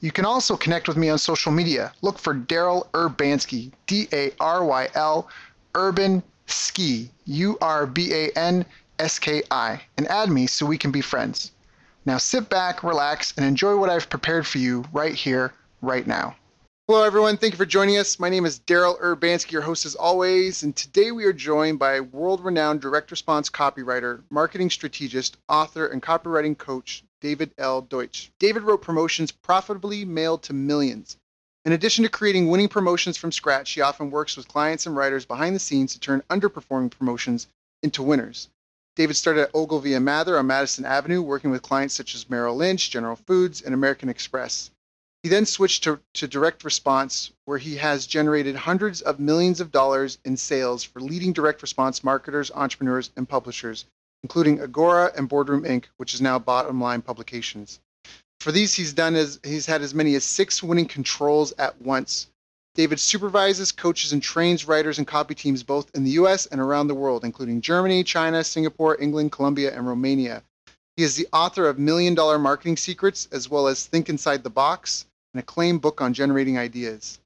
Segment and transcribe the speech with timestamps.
[0.00, 1.92] You can also connect with me on social media.
[2.02, 5.28] Look for Daryl Urbanski, D A R Y L,
[5.74, 8.66] Urban Ski, U R B A N
[8.98, 11.52] S K I, and add me so we can be friends.
[12.04, 16.36] Now sit back, relax, and enjoy what I've prepared for you right here, right now.
[16.88, 17.36] Hello, everyone.
[17.36, 18.20] Thank you for joining us.
[18.20, 21.98] My name is Daryl Urbanski, your host as always, and today we are joined by
[22.00, 27.80] world renowned direct response copywriter, marketing strategist, author, and copywriting coach, David L.
[27.80, 28.30] Deutsch.
[28.38, 31.16] David wrote promotions profitably mailed to millions.
[31.64, 35.24] In addition to creating winning promotions from scratch, he often works with clients and writers
[35.24, 37.48] behind the scenes to turn underperforming promotions
[37.82, 38.48] into winners.
[38.94, 42.56] David started at Ogilvy and Mather on Madison Avenue, working with clients such as Merrill
[42.56, 44.70] Lynch, General Foods, and American Express.
[45.22, 49.72] He then switched to, to direct response, where he has generated hundreds of millions of
[49.72, 53.86] dollars in sales for leading direct response marketers, entrepreneurs, and publishers,
[54.22, 57.80] including Agora and Boardroom Inc., which is now Bottom Line Publications.
[58.40, 62.28] For these, he's done as he's had as many as six winning controls at once,
[62.76, 66.88] David supervises, coaches, and trains writers and copy teams both in the US and around
[66.88, 70.42] the world, including Germany, China, Singapore, England, Colombia, and Romania.
[70.94, 74.50] He is the author of Million Dollar Marketing Secrets, as well as Think Inside the
[74.50, 77.18] Box, an acclaimed book on generating ideas.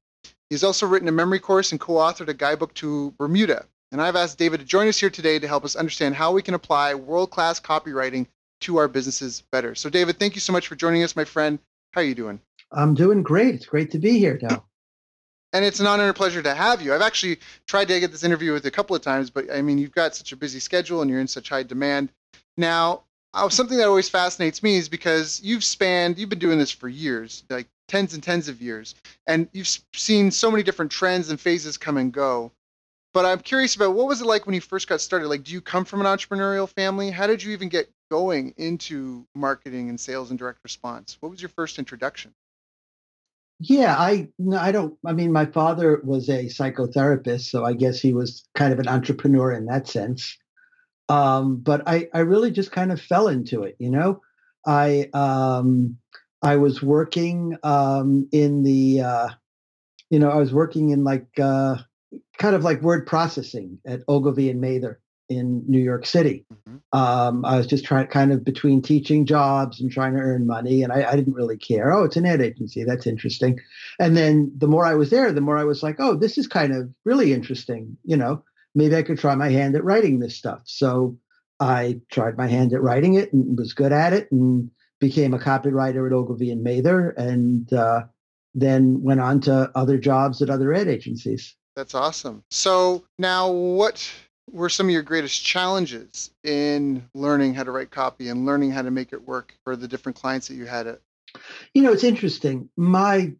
[0.49, 3.65] He's also written a memory course and co authored a guidebook to Bermuda.
[3.91, 6.41] And I've asked David to join us here today to help us understand how we
[6.41, 8.27] can apply world class copywriting
[8.61, 9.75] to our businesses better.
[9.75, 11.59] So, David, thank you so much for joining us, my friend.
[11.91, 12.39] How are you doing?
[12.71, 13.55] I'm doing great.
[13.55, 14.65] It's great to be here, Dal
[15.53, 16.93] and it's an honor and a pleasure to have you.
[16.93, 19.61] I've actually tried to get this interview with you a couple of times, but I
[19.61, 22.09] mean, you've got such a busy schedule and you're in such high demand.
[22.57, 23.03] Now,
[23.33, 26.87] uh, something that always fascinates me is because you've spanned, you've been doing this for
[26.87, 28.95] years, like tens and tens of years,
[29.27, 32.51] and you've seen so many different trends and phases come and go.
[33.13, 35.27] But I'm curious about what was it like when you first got started?
[35.27, 37.11] Like, do you come from an entrepreneurial family?
[37.11, 41.17] How did you even get going into marketing and sales and direct response?
[41.19, 42.33] What was your first introduction?
[43.59, 44.97] Yeah, I I don't.
[45.05, 48.87] I mean, my father was a psychotherapist, so I guess he was kind of an
[48.87, 50.35] entrepreneur in that sense.
[51.09, 53.75] Um, but I I really just kind of fell into it.
[53.77, 54.21] You know,
[54.65, 55.97] I um,
[56.41, 59.29] I was working um, in the uh,
[60.09, 61.75] you know I was working in like uh,
[62.41, 64.99] kind of like word processing at Ogilvy and Mather,
[65.31, 66.45] in New York City.
[66.53, 66.99] Mm-hmm.
[66.99, 70.83] Um, I was just trying, kind of between teaching jobs and trying to earn money,
[70.83, 71.93] and I, I, didn't really care.
[71.93, 72.83] Oh, it's an ad agency.
[72.83, 73.59] That's interesting.
[73.99, 76.47] And then the more I was there, the more I was like, oh, this is
[76.47, 77.97] kind of really interesting.
[78.03, 78.43] You know,
[78.75, 80.63] maybe I could try my hand at writing this stuff.
[80.65, 81.17] So
[81.61, 84.69] I tried my hand at writing it and was good at it, and
[84.99, 88.01] became a copywriter at Ogilvy and Mather, and uh,
[88.53, 91.55] then went on to other jobs at other ad agencies.
[91.75, 92.43] That's awesome.
[92.51, 94.11] So now, what
[94.51, 98.81] were some of your greatest challenges in learning how to write copy and learning how
[98.81, 101.01] to make it work for the different clients that you had it?
[101.73, 102.69] You know, it's interesting.
[102.75, 103.33] My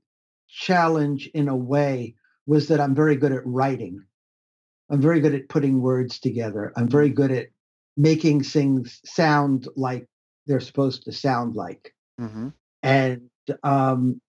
[0.47, 2.15] challenge in a way
[2.45, 4.03] was that I'm very good at writing.
[4.89, 6.73] I'm very good at putting words together.
[6.75, 7.47] I'm very good at
[7.97, 10.07] making things sound like
[10.47, 11.93] they're supposed to sound like.
[12.19, 12.49] Mm-hmm.
[12.83, 13.29] And
[13.63, 14.21] um,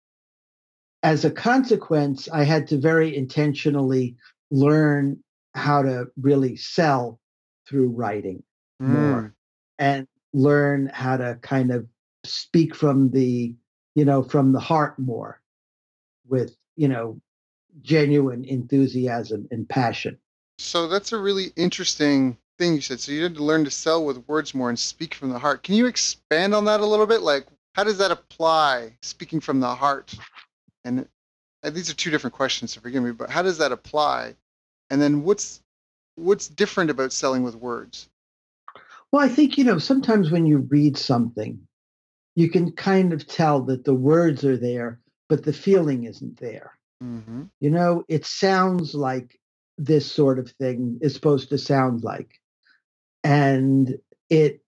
[1.03, 4.17] as a consequence, I had to very intentionally
[4.51, 5.23] learn
[5.55, 7.19] how to really sell
[7.69, 8.43] through writing
[8.81, 8.89] mm.
[8.89, 9.35] more
[9.79, 11.87] and learn how to kind of
[12.25, 13.55] speak from the
[13.95, 15.41] you know from the heart more
[16.27, 17.21] with you know
[17.83, 20.19] genuine enthusiasm and passion.
[20.59, 23.01] So that's a really interesting thing you said.
[23.01, 25.63] So you had to learn to sell with words more and speak from the heart.
[25.63, 27.23] Can you expand on that a little bit?
[27.23, 30.15] Like how does that apply speaking from the heart
[30.85, 31.07] and
[31.63, 34.35] uh, these are two different questions so forgive me but how does that apply
[34.91, 35.63] and then what's
[36.17, 38.09] what's different about selling with words?
[39.11, 41.67] Well, I think you know sometimes when you read something,
[42.35, 46.79] you can kind of tell that the words are there, but the feeling isn't there.
[47.03, 47.45] Mm-hmm.
[47.61, 49.39] You know, it sounds like
[49.79, 52.41] this sort of thing is supposed to sound like,
[53.25, 53.99] and
[54.31, 54.63] it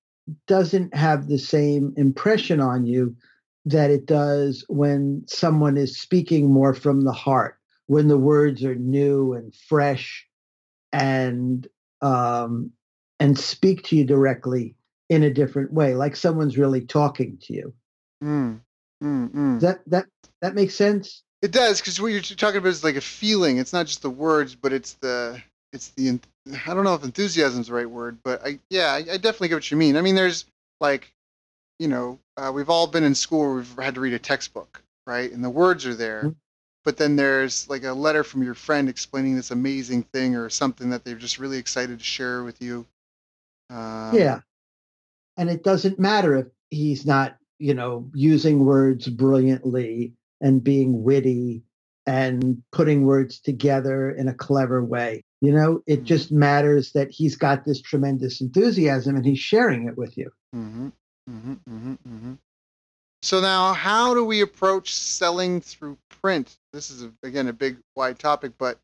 [0.47, 3.17] doesn't have the same impression on you
[3.67, 8.75] that it does when someone is speaking more from the heart when the words are
[8.75, 10.27] new and fresh
[10.93, 11.67] and
[12.01, 12.71] um,
[13.21, 14.77] and speak to you directly
[15.09, 17.75] in a different way, like someone's really talking to you.
[18.23, 18.61] Mm,
[19.03, 19.61] mm, mm.
[19.61, 20.07] that that
[20.41, 21.23] that makes sense?
[21.43, 23.59] It does because what you're talking about is like a feeling.
[23.59, 26.19] It's not just the words, but it's the it's the
[26.67, 29.49] I don't know if enthusiasm is the right word, but I yeah I, I definitely
[29.49, 29.97] get what you mean.
[29.97, 30.47] I mean, there's
[30.81, 31.13] like
[31.79, 34.83] you know uh, we've all been in school where we've had to read a textbook,
[35.07, 35.31] right?
[35.31, 36.39] And the words are there, mm-hmm.
[36.85, 40.91] but then there's like a letter from your friend explaining this amazing thing or something
[40.91, 42.87] that they're just really excited to share with you.
[43.71, 44.41] Um, yeah,
[45.37, 51.63] and it doesn't matter if he's not you know using words brilliantly and being witty
[52.07, 55.23] and putting words together in a clever way.
[55.41, 56.05] You know, it mm-hmm.
[56.05, 60.31] just matters that he's got this tremendous enthusiasm and he's sharing it with you.
[60.55, 60.89] Mm-hmm.
[61.31, 62.33] Mm-hmm, mm-hmm, mm-hmm.
[63.23, 66.59] So now, how do we approach selling through print?
[66.73, 68.79] This is a, again a big, wide topic, but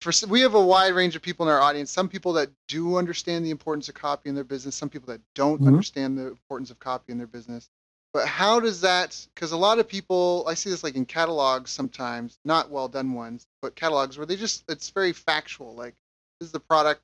[0.00, 1.90] for we have a wide range of people in our audience.
[1.90, 4.74] Some people that do understand the importance of copy in their business.
[4.74, 5.68] Some people that don't mm-hmm.
[5.68, 7.68] understand the importance of copy in their business.
[8.12, 9.26] But how does that?
[9.34, 13.12] Because a lot of people, I see this like in catalogs sometimes, not well done
[13.12, 15.74] ones, but catalogs where they just it's very factual.
[15.74, 15.94] Like
[16.40, 17.02] this is the product,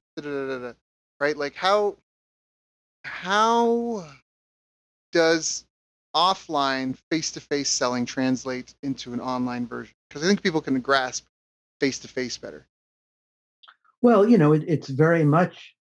[1.21, 1.37] right?
[1.37, 1.97] Like how
[3.05, 4.07] how
[5.13, 5.65] does
[6.15, 9.95] offline face-to-face selling translate into an online version?
[10.09, 11.27] Because I think people can grasp
[11.81, 12.67] face-to-face better.
[14.01, 15.75] Well, you know, it, it's very much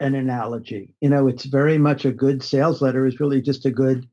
[0.00, 0.94] an analogy.
[1.00, 4.08] You know, it's very much a good sales letter is really just a good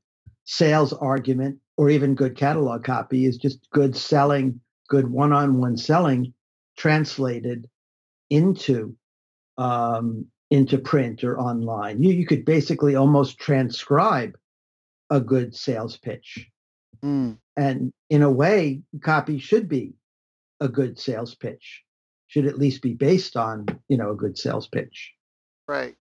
[0.46, 4.60] sales argument or even good catalog copy is just good selling,
[4.90, 6.34] good one on one selling
[6.76, 7.70] translated
[8.30, 8.96] into
[9.58, 12.02] um, into print or online.
[12.02, 14.38] You, you could basically almost transcribe
[15.10, 16.50] a good sales pitch.
[17.04, 17.38] Mm.
[17.56, 19.94] And in a way, copy should be
[20.60, 21.84] a good sales pitch,
[22.28, 25.14] should at least be based on, you know, a good sales pitch.
[25.68, 25.96] Right.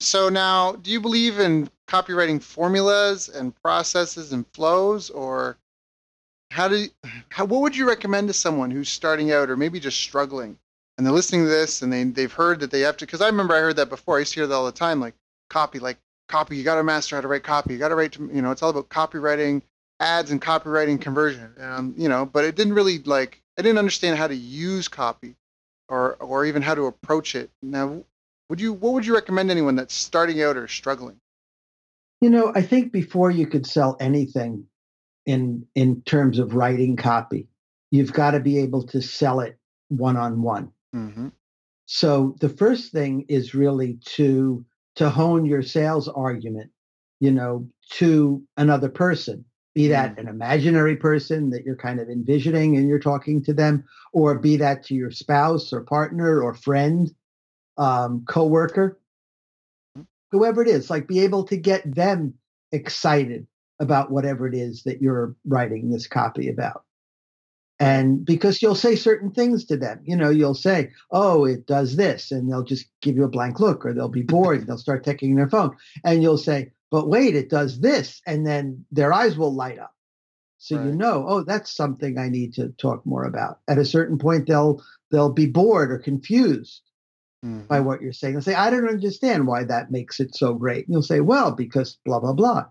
[0.00, 5.58] So now, do you believe in copywriting formulas and processes and flows, or
[6.50, 6.88] how do you,
[7.28, 10.58] how what would you recommend to someone who's starting out or maybe just struggling
[10.96, 13.06] and they're listening to this and they they've heard that they have to?
[13.06, 14.16] Because I remember I heard that before.
[14.16, 15.14] I used to hear that all the time, like
[15.50, 15.98] copy, like
[16.30, 16.56] copy.
[16.56, 17.74] You got to master how to write copy.
[17.74, 18.12] You got to write.
[18.12, 19.62] To, you know, it's all about copywriting,
[19.98, 21.54] ads, and copywriting conversion.
[21.60, 23.42] Um, you know, but it didn't really like.
[23.58, 25.36] I didn't understand how to use copy,
[25.88, 27.50] or or even how to approach it.
[27.62, 28.04] Now,
[28.48, 31.20] would you what would you recommend anyone that's starting out or struggling?
[32.20, 34.66] You know, I think before you could sell anything
[35.26, 37.48] in in terms of writing copy,
[37.90, 40.72] you've got to be able to sell it one on one.
[41.86, 44.64] So the first thing is really to
[44.96, 46.70] to hone your sales argument,
[47.20, 49.44] you know, to another person.
[49.74, 50.20] Be that mm-hmm.
[50.20, 54.56] an imaginary person that you're kind of envisioning and you're talking to them, or be
[54.56, 57.10] that to your spouse or partner or friend
[57.78, 58.98] um, coworker,
[60.32, 62.34] whoever it is, like be able to get them
[62.72, 63.46] excited
[63.78, 66.84] about whatever it is that you're writing this copy about.
[67.80, 71.96] And because you'll say certain things to them, you know, you'll say, oh, it does
[71.96, 75.02] this, and they'll just give you a blank look, or they'll be bored, they'll start
[75.02, 75.74] taking their phone.
[76.04, 78.20] And you'll say, but wait, it does this.
[78.26, 79.94] And then their eyes will light up.
[80.58, 80.86] So right.
[80.86, 83.60] you know, oh, that's something I need to talk more about.
[83.66, 86.82] At a certain point, they'll they'll be bored or confused
[87.44, 87.66] mm-hmm.
[87.66, 88.34] by what you're saying.
[88.34, 90.86] They'll say, I don't understand why that makes it so great.
[90.86, 92.66] And you'll say, well, because blah, blah, blah.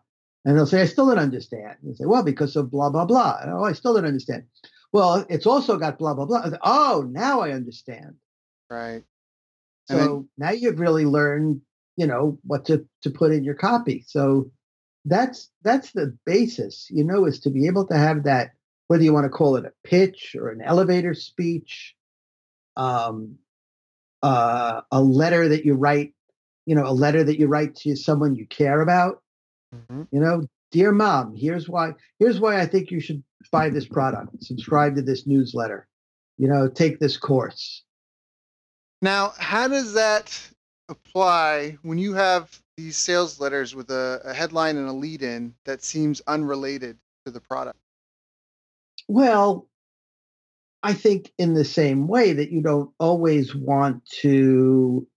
[0.46, 1.78] And they'll say, I still don't understand.
[1.82, 3.40] And you say, well, because of blah, blah, blah.
[3.42, 4.44] And, oh, I still don't understand.
[4.92, 6.50] Well, it's also got blah, blah, blah.
[6.64, 8.16] Oh, now I understand.
[8.70, 9.04] Right.
[9.86, 11.62] So then, now you've really learned,
[11.96, 14.04] you know, what to, to put in your copy.
[14.08, 14.52] So
[15.06, 18.52] that's that's the basis, you know, is to be able to have that,
[18.88, 21.96] whether you want to call it a pitch or an elevator speech,
[22.76, 23.36] um,
[24.22, 26.14] uh, a letter that you write,
[26.66, 29.22] you know, a letter that you write to someone you care about.
[29.74, 30.04] Mm-hmm.
[30.12, 31.94] You know, dear mom, here's why.
[32.20, 34.44] Here's why I think you should buy this product.
[34.44, 35.88] Subscribe to this newsletter.
[36.38, 37.84] You know, take this course.
[39.02, 40.38] Now, how does that
[40.90, 45.54] apply when you have these sales letters with a, a headline and a lead in
[45.66, 47.78] that seems unrelated to the product?
[49.08, 49.68] Well,
[50.84, 55.08] I think in the same way that you don't always want to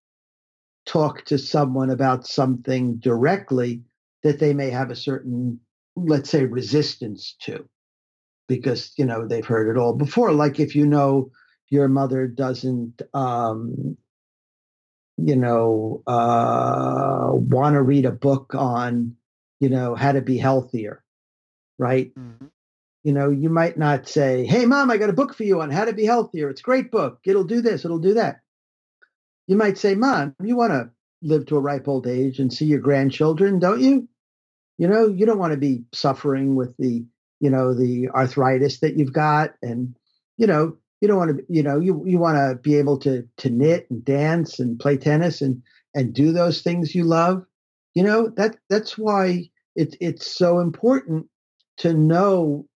[0.86, 3.82] talk to someone about something directly
[4.22, 5.60] that they may have a certain,
[5.96, 7.68] let's say, resistance to,
[8.48, 10.32] because you know they've heard it all before.
[10.32, 11.30] Like if you know
[11.68, 13.96] your mother doesn't, um,
[15.16, 19.16] you know, uh, want to read a book on,
[19.60, 21.02] you know, how to be healthier,
[21.78, 22.12] right?
[22.14, 22.46] Mm-hmm
[23.02, 25.70] you know, you might not say, Hey, mom, I got a book for you on
[25.70, 26.50] how to be healthier.
[26.50, 27.20] It's a great book.
[27.24, 28.40] It'll do this, it'll do that.
[29.46, 30.90] You might say, Mom, you want to
[31.22, 34.08] live to a ripe old age and see your grandchildren, don't you?
[34.78, 37.04] You know, you don't want to be suffering with the,
[37.40, 39.94] you know, the arthritis that you've got and
[40.38, 43.26] you know, you don't want to, you know, you you want to be able to
[43.38, 45.62] to knit and dance and play tennis and
[45.94, 47.44] and do those things you love.
[47.94, 51.26] You know, that that's why it's it's so important
[51.78, 52.66] to know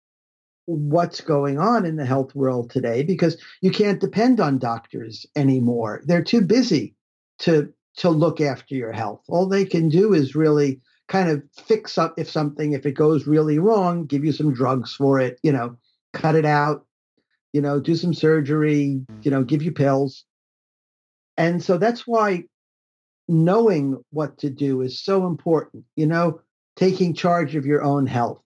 [0.66, 6.02] what's going on in the health world today because you can't depend on doctors anymore.
[6.04, 6.94] They're too busy
[7.40, 9.22] to to look after your health.
[9.28, 13.26] All they can do is really kind of fix up if something if it goes
[13.26, 15.76] really wrong, give you some drugs for it, you know,
[16.12, 16.86] cut it out,
[17.52, 20.24] you know, do some surgery, you know, give you pills.
[21.36, 22.44] And so that's why
[23.28, 26.40] knowing what to do is so important, you know,
[26.76, 28.42] taking charge of your own health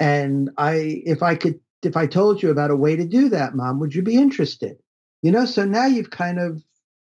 [0.00, 3.54] and I, if I could, if I told you about a way to do that,
[3.54, 4.78] mom, would you be interested?
[5.22, 6.62] You know, so now you've kind of,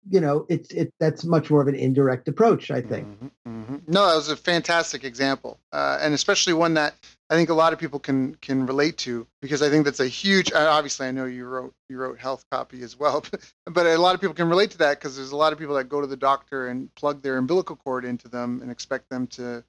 [0.09, 3.07] you know, it's it that's much more of an indirect approach, I think.
[3.07, 3.75] Mm-hmm, mm-hmm.
[3.88, 6.95] No, that was a fantastic example, uh, and especially one that
[7.29, 10.07] I think a lot of people can can relate to because I think that's a
[10.07, 10.51] huge.
[10.53, 14.15] Obviously, I know you wrote you wrote health copy as well, but, but a lot
[14.15, 16.07] of people can relate to that because there's a lot of people that go to
[16.07, 19.63] the doctor and plug their umbilical cord into them and expect them to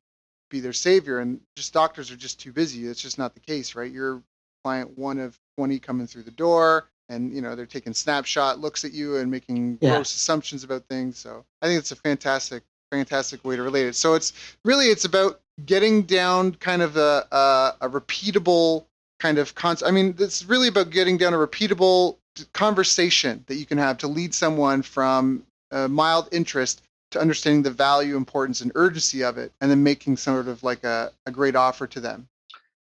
[0.50, 3.74] be their savior and just doctors are just too busy it's just not the case
[3.74, 4.22] right you're
[4.62, 8.84] client one of 20 coming through the door and you know they're taking snapshot looks
[8.84, 9.90] at you and making yeah.
[9.90, 13.94] gross assumptions about things so i think it's a fantastic fantastic way to relate it
[13.94, 14.32] so it's
[14.64, 18.84] really it's about getting down kind of a, a, a repeatable
[19.18, 22.16] kind of concept i mean it's really about getting down a repeatable
[22.52, 26.82] conversation that you can have to lead someone from a mild interest
[27.12, 30.84] to understanding the value, importance, and urgency of it, and then making sort of like
[30.84, 32.28] a, a great offer to them.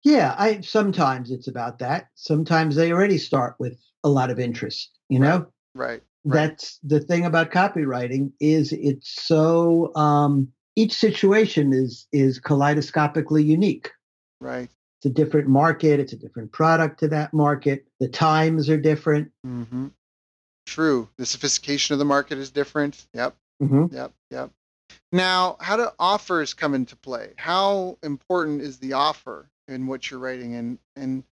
[0.02, 2.08] Yeah, I sometimes it's about that.
[2.14, 5.46] Sometimes they already start with a lot of interest, you know?
[5.74, 6.02] Right.
[6.24, 6.40] right.
[6.48, 13.90] That's the thing about copywriting is it's so um each situation is is kaleidoscopically unique.
[14.40, 14.68] Right.
[14.98, 17.86] It's a different market, it's a different product to that market.
[18.00, 19.30] The times are different.
[19.46, 19.88] Mm-hmm.
[20.66, 21.08] True.
[21.16, 23.06] The sophistication of the market is different.
[23.14, 23.34] Yep.
[23.62, 23.94] Mm-hmm.
[23.94, 24.50] Yep, yep.
[25.12, 27.32] Now, how do offers come into play?
[27.36, 31.24] How important is the offer in what you're writing, and and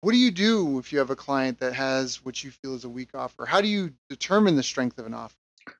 [0.00, 2.84] what do you do if you have a client that has what you feel is
[2.84, 3.46] a weak offer?
[3.46, 5.36] How do you determine the strength of an offer?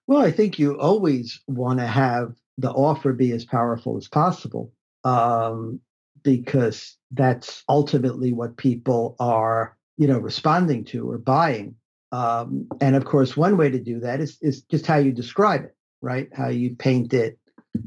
[0.07, 4.73] Well, I think you always want to have the offer be as powerful as possible,
[5.05, 5.81] um,
[6.23, 11.77] because that's ultimately what people are, you know, responding to or buying.
[12.11, 15.65] Um, and of course, one way to do that is is just how you describe
[15.65, 16.29] it right?
[16.33, 17.39] How you paint it,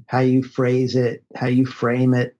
[0.08, 2.36] how you phrase it, how you frame it,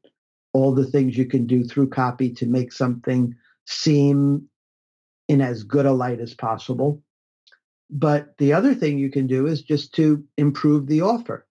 [0.54, 3.36] all the things you can do through copy to make something
[3.72, 4.50] seem
[5.28, 7.02] in as good a light as possible.
[7.90, 11.48] But the other thing you can do is just to improve the offer.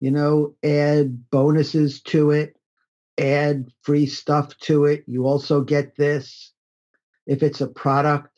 [0.00, 2.56] You know, add bonuses to it,
[3.18, 5.04] add free stuff to it.
[5.06, 6.52] You also get this.
[7.26, 8.28] If it's a product,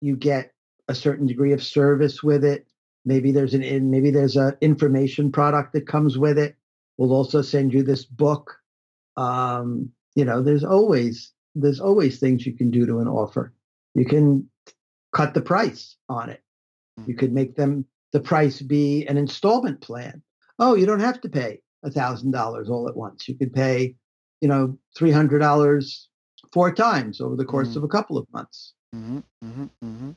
[0.00, 0.52] you get
[0.86, 2.66] a certain degree of service with it.
[3.04, 6.56] Maybe there's an maybe there's an information product that comes with it.
[6.98, 8.58] We'll also send you this book.
[9.16, 13.52] Um, you know, there's always there's always things you can do to an offer.
[13.94, 14.48] You can
[15.12, 16.42] cut the price on it.
[17.06, 20.22] You could make them the price be an installment plan.
[20.58, 23.28] Oh, you don't have to pay a thousand dollars all at once.
[23.28, 23.94] You could pay,
[24.40, 26.08] you know, three hundred dollars
[26.52, 27.78] four times over the course mm-hmm.
[27.78, 28.74] of a couple of months.
[28.94, 30.10] Mm-hmm, mm-hmm, mm-hmm.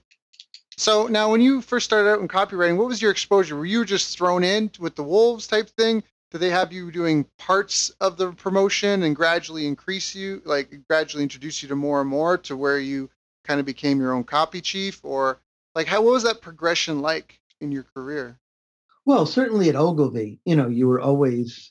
[0.77, 3.55] So now, when you first started out in copywriting, what was your exposure?
[3.55, 6.03] Were you just thrown in with the wolves type thing?
[6.31, 11.23] Did they have you doing parts of the promotion and gradually increase you, like gradually
[11.23, 13.09] introduce you to more and more to where you
[13.43, 15.39] kind of became your own copy chief, or
[15.75, 18.39] like how what was that progression like in your career?
[19.05, 21.67] Well, certainly at Ogilvy, you know, you were always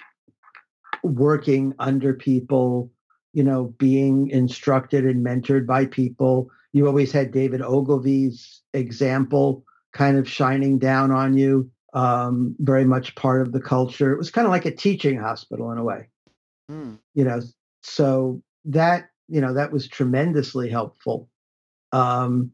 [1.02, 2.90] working under people,
[3.32, 6.50] you know, being instructed and mentored by people.
[6.72, 13.14] You always had David Ogilvy's example kind of shining down on you, um, very much
[13.14, 14.12] part of the culture.
[14.12, 16.08] It was kind of like a teaching hospital in a way,
[16.70, 16.98] mm.
[17.14, 17.40] you know.
[17.82, 21.28] So that you know that was tremendously helpful.
[21.92, 22.52] Um,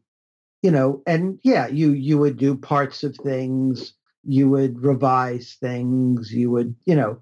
[0.63, 6.31] you know, and yeah, you you would do parts of things, you would revise things,
[6.33, 7.21] you would you know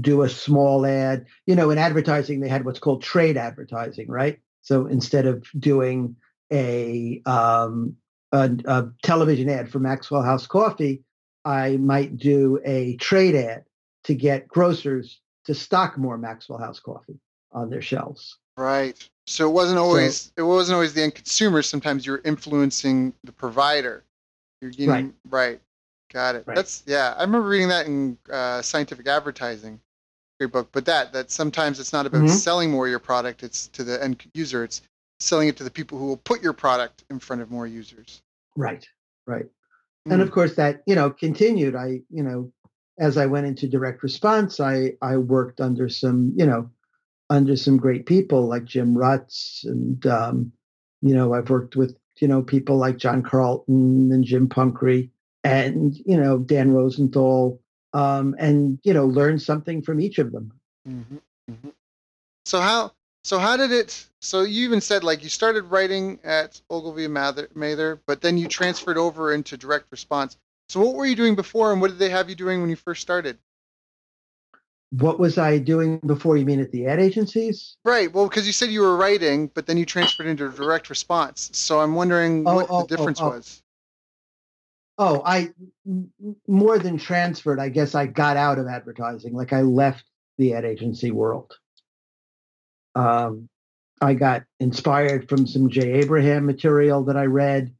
[0.00, 1.26] do a small ad.
[1.46, 4.38] You know, in advertising they had what's called trade advertising, right?
[4.62, 6.16] So instead of doing
[6.52, 7.96] a, um,
[8.32, 11.04] a, a television ad for Maxwell House Coffee,
[11.48, 13.64] I might do a trade ad
[14.04, 17.18] to get grocers to stock more Maxwell House coffee
[17.52, 18.36] on their shelves.
[18.58, 18.96] Right.
[19.26, 21.62] So it wasn't always so, it wasn't always the end consumer.
[21.62, 24.04] Sometimes you're influencing the provider.
[24.60, 25.12] You're getting right.
[25.30, 25.60] right.
[26.12, 26.44] Got it.
[26.46, 26.54] Right.
[26.54, 27.14] That's yeah.
[27.16, 29.80] I remember reading that in uh, scientific advertising.
[30.38, 30.68] Great book.
[30.70, 32.34] But that that sometimes it's not about mm-hmm.
[32.34, 33.42] selling more your product.
[33.42, 34.64] It's to the end user.
[34.64, 34.82] It's
[35.18, 38.20] selling it to the people who will put your product in front of more users.
[38.54, 38.86] Right,
[39.26, 39.46] right.
[40.08, 40.14] Mm.
[40.14, 41.76] And of course, that you know continued.
[41.76, 42.52] I you know
[42.98, 46.70] as I went into direct response, I I worked under some you know
[47.30, 50.52] under some great people like Jim Rutz and um,
[51.02, 55.10] you know I've worked with you know people like John Carlton and Jim Punkre
[55.44, 57.60] and you know Dan Rosenthal
[57.92, 60.52] um, and you know learn something from each of them.
[60.88, 61.16] Mm-hmm.
[61.50, 61.68] Mm-hmm.
[62.44, 62.92] So how
[63.28, 64.08] so how did it?
[64.22, 68.48] So you even said like you started writing at Ogilvy and Mather, but then you
[68.48, 70.38] transferred over into direct response.
[70.70, 72.76] So what were you doing before, and what did they have you doing when you
[72.76, 73.36] first started?
[74.92, 76.38] What was I doing before?
[76.38, 77.76] You mean at the ad agencies?
[77.84, 78.10] Right.
[78.10, 81.50] Well, because you said you were writing, but then you transferred into direct response.
[81.52, 83.62] So I'm wondering oh, what oh, the oh, difference oh, was.
[84.96, 85.50] Oh, I
[86.46, 87.60] more than transferred.
[87.60, 89.34] I guess I got out of advertising.
[89.34, 90.04] Like I left
[90.38, 91.58] the ad agency world.
[92.98, 93.48] Um,
[94.00, 97.72] I got inspired from some Jay Abraham material that I read,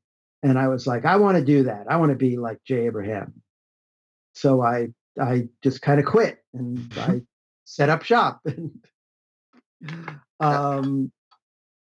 [0.43, 1.87] and I was like, I want to do that.
[1.89, 3.43] I want to be like Jay Abraham.
[4.35, 4.89] So I
[5.21, 7.23] I just kind of quit and I
[7.65, 8.41] set up shop.
[10.41, 11.13] um,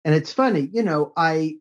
[0.05, 1.57] and it's funny, you know, I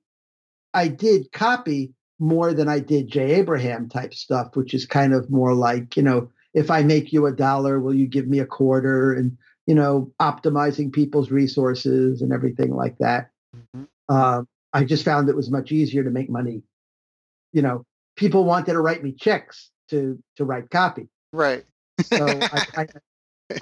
[0.73, 5.29] I did copy more than I did Jay Abraham type stuff, which is kind of
[5.29, 8.45] more like, you know, if I make you a dollar, will you give me a
[8.45, 9.13] quarter?
[9.13, 9.37] And
[9.69, 13.29] you know, optimizing people's resources and everything like that.
[13.55, 13.83] Mm-hmm.
[14.09, 14.41] Uh,
[14.73, 16.63] I just found it was much easier to make money.
[17.53, 17.85] You know,
[18.15, 21.07] people wanted to write me checks to to write copy.
[21.31, 21.65] Right.
[22.01, 22.87] so I, I,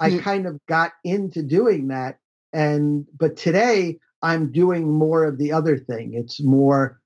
[0.00, 2.16] I kind of got into doing that,
[2.54, 6.14] and but today I'm doing more of the other thing.
[6.14, 6.98] It's more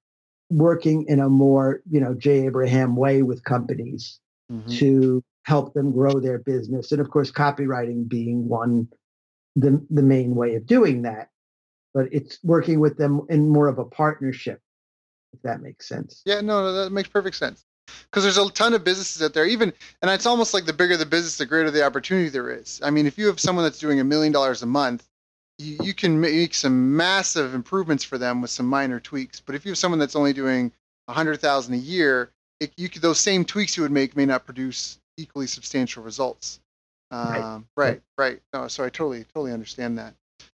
[0.49, 4.71] working in a more you know Jay Abraham way with companies mm-hmm.
[4.75, 6.93] to help them grow their business.
[6.93, 8.89] And of course, copywriting being one,
[9.57, 11.31] the, the main way of doing that.
[11.95, 14.61] But it's working with them in more of a partnership,
[15.33, 16.23] if that makes sense.
[16.25, 17.65] Yeah, no, that makes perfect sense.
[18.11, 20.97] Because there's a ton of businesses out there, even, and it's almost like the bigger
[20.97, 22.81] the business, the greater the opportunity there is.
[22.83, 25.07] I mean, if you have someone that's doing a million dollars a month,
[25.59, 29.41] you, you can make some massive improvements for them with some minor tweaks.
[29.41, 30.73] But if you have someone that's only doing
[31.09, 34.25] a hundred thousand a year, it, you could, those same tweaks you would make may
[34.25, 36.61] not produce equally substantial results.
[37.11, 37.89] Um, right.
[37.89, 38.43] right, right.
[38.53, 40.15] No, so I totally, totally understand that.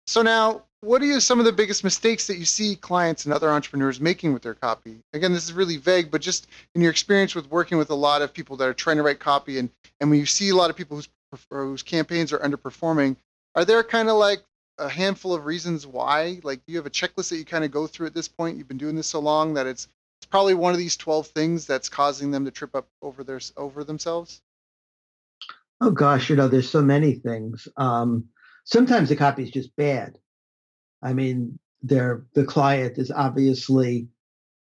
[0.07, 3.49] So now, what are some of the biggest mistakes that you see clients and other
[3.49, 4.99] entrepreneurs making with their copy?
[5.13, 8.21] Again, this is really vague, but just in your experience with working with a lot
[8.21, 10.69] of people that are trying to write copy, and and when you see a lot
[10.69, 11.09] of people whose
[11.49, 13.17] whose campaigns are underperforming,
[13.55, 14.43] are there kind of like
[14.77, 16.39] a handful of reasons why?
[16.43, 18.57] Like, do you have a checklist that you kind of go through at this point?
[18.57, 19.87] You've been doing this so long that it's
[20.19, 23.41] it's probably one of these twelve things that's causing them to trip up over their
[23.57, 24.41] over themselves.
[25.81, 27.67] Oh gosh, you know, there's so many things.
[27.77, 28.25] Um,
[28.63, 30.17] sometimes the copy is just bad.
[31.03, 34.07] I mean, the client is obviously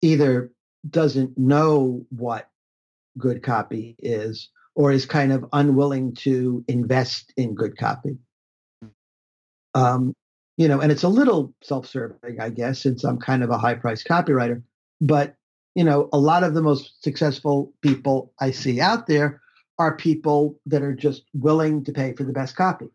[0.02, 0.52] either
[0.90, 2.50] doesn't know what
[3.18, 8.18] good copy is or is kind of unwilling to invest in good copy.
[9.76, 10.14] Um,
[10.58, 14.08] you know, and it's a little self-serving, I guess, since I'm kind of a high-priced
[14.08, 14.62] copywriter.
[15.00, 15.36] But
[15.76, 19.42] you know, a lot of the most successful people I see out there
[19.84, 22.88] are people that are just willing to pay for the best copy.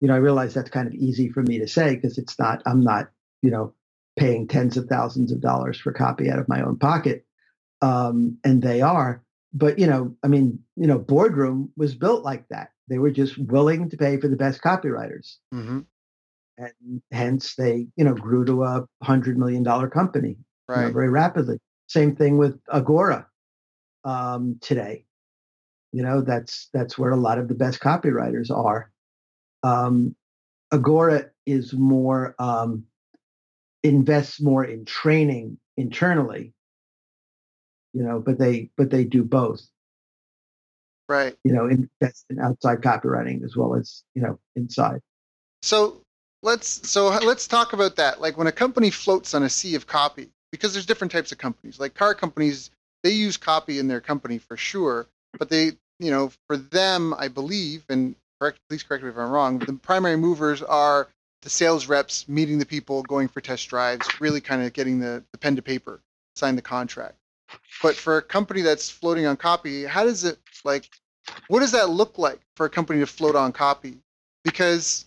[0.00, 2.62] You know, I realize that's kind of easy for me to say because it's not,
[2.66, 3.08] I'm not,
[3.42, 3.74] you know,
[4.18, 7.24] paying tens of thousands of dollars for copy out of my own pocket.
[7.80, 9.22] Um, and they are.
[9.52, 12.70] But, you know, I mean, you know, Boardroom was built like that.
[12.88, 15.36] They were just willing to pay for the best copywriters.
[15.54, 15.80] Mm-hmm.
[16.58, 20.36] And hence they, you know, grew to a hundred million dollar company
[20.68, 20.80] right.
[20.80, 21.58] you know, very rapidly.
[21.88, 23.26] Same thing with Agora
[24.04, 25.04] um, today.
[25.92, 28.90] You know, that's that's where a lot of the best copywriters are.
[29.62, 30.14] Um,
[30.70, 32.84] Agora is more um,
[33.82, 36.52] invests more in training internally.
[37.94, 39.66] You know, but they but they do both.
[41.08, 41.34] Right.
[41.42, 45.00] You know, invest in outside copywriting as well as you know inside.
[45.62, 46.02] So
[46.42, 48.20] let's so let's talk about that.
[48.20, 51.38] Like when a company floats on a sea of copy, because there's different types of
[51.38, 51.80] companies.
[51.80, 52.70] Like car companies,
[53.02, 55.06] they use copy in their company for sure,
[55.38, 59.30] but they, you know, for them, I believe, and correct, please correct me if I'm
[59.30, 61.08] wrong, the primary movers are
[61.42, 65.22] the sales reps meeting the people, going for test drives, really kind of getting the,
[65.32, 66.00] the pen to paper,
[66.36, 67.14] sign the contract.
[67.82, 70.88] But for a company that's floating on copy, how does it like?
[71.48, 73.98] What does that look like for a company to float on copy?
[74.44, 75.06] Because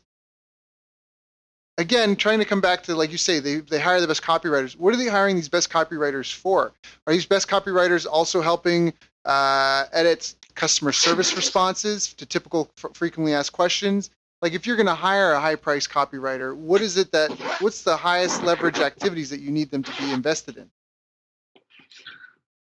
[1.77, 4.75] again, trying to come back to like you say, they they hire the best copywriters.
[4.77, 6.71] What are they hiring these best copywriters for?
[7.05, 8.93] Are these best copywriters also helping
[9.25, 14.09] uh, edit customer service responses to typical frequently asked questions?
[14.41, 17.83] like if you're going to hire a high price copywriter, what is it that what's
[17.83, 20.69] the highest leverage activities that you need them to be invested in?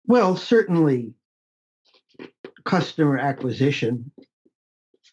[0.05, 1.13] Well, certainly
[2.63, 4.11] customer acquisition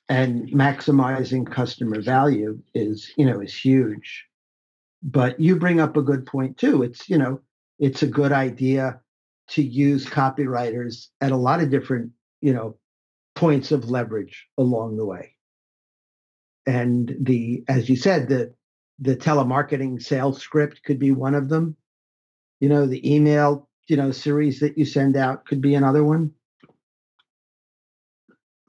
[0.09, 4.27] and maximizing customer value is, you know, is huge.
[5.03, 6.83] But you bring up a good point too.
[6.83, 7.41] It's, you know,
[7.79, 9.01] it's a good idea
[9.49, 12.77] to use copywriters at a lot of different, you know,
[13.35, 15.35] points of leverage along the way.
[16.67, 18.55] And the, as you said, the
[18.99, 21.77] the telemarketing sales script could be one of them.
[22.61, 26.31] You know, the email, you know, series that you send out could be another one.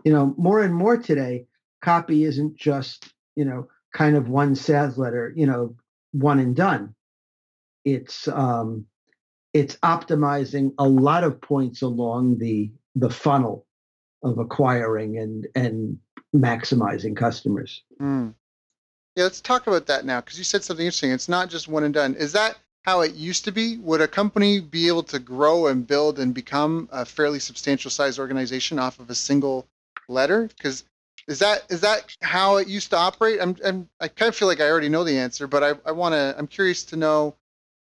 [0.03, 1.45] You know, more and more today,
[1.81, 5.75] copy isn't just, you know, kind of one sales letter, you know,
[6.13, 6.95] one and done.
[7.85, 8.87] It's um
[9.53, 13.65] it's optimizing a lot of points along the the funnel
[14.23, 15.99] of acquiring and and
[16.35, 17.83] maximizing customers.
[18.01, 18.33] Mm.
[19.15, 21.11] Yeah, let's talk about that now because you said something interesting.
[21.11, 22.15] It's not just one and done.
[22.15, 23.77] Is that how it used to be?
[23.77, 28.19] Would a company be able to grow and build and become a fairly substantial size
[28.19, 29.67] organization off of a single
[30.09, 30.47] letter?
[30.47, 30.83] Because
[31.27, 33.39] is that is that how it used to operate?
[33.41, 35.91] I'm, I'm I kind of feel like I already know the answer, but I, I
[35.91, 36.35] want to.
[36.37, 37.35] I'm curious to know,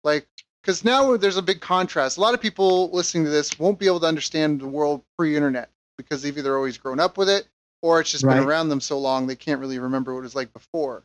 [0.03, 0.27] like,
[0.61, 2.17] because now there's a big contrast.
[2.17, 5.69] A lot of people listening to this won't be able to understand the world pre-internet
[5.97, 7.47] because they've either always grown up with it
[7.81, 8.35] or it's just right.
[8.35, 11.03] been around them so long they can't really remember what it was like before.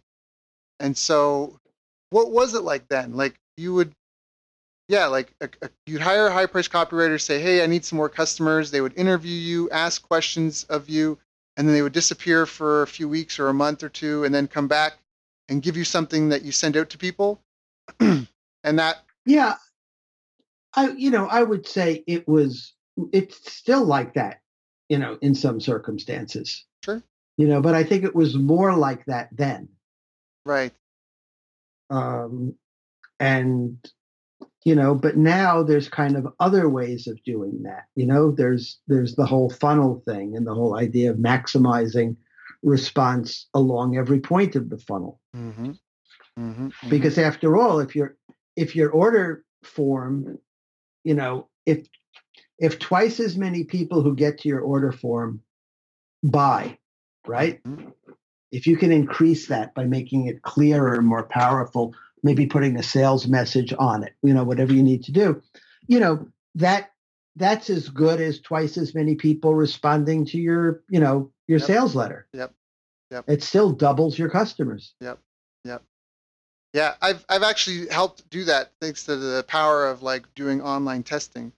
[0.81, 1.59] And so,
[2.11, 3.15] what was it like then?
[3.15, 3.93] Like you would,
[4.89, 8.11] yeah, like a, a, you'd hire a high-priced copywriter, say, "Hey, I need some more
[8.11, 11.19] customers." They would interview you, ask questions of you,
[11.57, 14.35] and then they would disappear for a few weeks or a month or two, and
[14.35, 14.99] then come back
[15.49, 17.41] and give you something that you send out to people.
[18.01, 18.29] and
[18.63, 19.57] that, yeah,
[20.75, 22.73] I, you know, I would say it was.
[23.13, 24.41] It's still like that
[24.89, 26.65] you know, in some circumstances.
[26.85, 27.03] Sure.
[27.37, 29.69] You know, but I think it was more like that then.
[30.45, 30.73] Right.
[31.91, 32.55] Um,
[33.21, 33.79] and
[34.65, 37.85] you know, but now there's kind of other ways of doing that.
[37.95, 42.17] You know, there's there's the whole funnel thing and the whole idea of maximizing
[42.63, 45.21] response along every point of the funnel.
[45.37, 45.71] Mm-hmm.
[46.39, 46.67] Mm-hmm.
[46.67, 46.89] mm-hmm.
[46.89, 48.17] Because after all, if your
[48.57, 50.39] if your order form,
[51.05, 51.87] you know, if
[52.59, 55.43] if twice as many people who get to your order form
[56.23, 56.79] buy,
[57.27, 57.63] right?
[57.63, 57.91] Mm-hmm.
[58.51, 63.27] If you can increase that by making it clearer, more powerful, maybe putting a sales
[63.27, 65.43] message on it, you know, whatever you need to do,
[65.87, 66.93] you know, that
[67.35, 71.67] that's as good as twice as many people responding to your, you know, your yep.
[71.67, 72.27] sales letter.
[72.33, 72.55] Yep.
[73.11, 73.25] Yep.
[73.29, 74.95] It still doubles your customers.
[75.01, 75.19] Yep.
[75.65, 75.83] Yep.
[76.77, 81.03] Yeah, I've I've actually helped do that thanks to the power of like doing online
[81.03, 81.51] testing.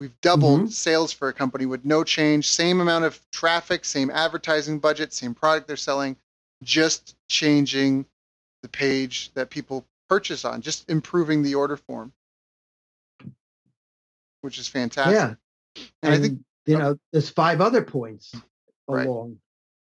[0.00, 0.68] We've doubled mm-hmm.
[0.68, 5.34] sales for a company with no change, same amount of traffic, same advertising budget, same
[5.34, 6.16] product they're selling,
[6.62, 8.06] just changing
[8.62, 12.10] the page that people purchase on, just improving the order form,
[14.40, 15.12] which is fantastic.
[15.12, 15.34] Yeah.
[16.02, 18.34] And, and I think you know there's five other points
[18.88, 19.06] right.
[19.06, 19.38] along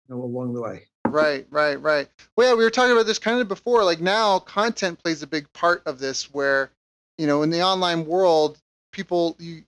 [0.07, 0.87] you know, along the way.
[1.11, 2.07] Right, right, right.
[2.35, 3.83] Well, yeah, we were talking about this kind of before.
[3.83, 6.33] Like now, content plays a big part of this.
[6.33, 6.69] Where,
[7.17, 8.57] you know, in the online world,
[8.91, 9.63] people you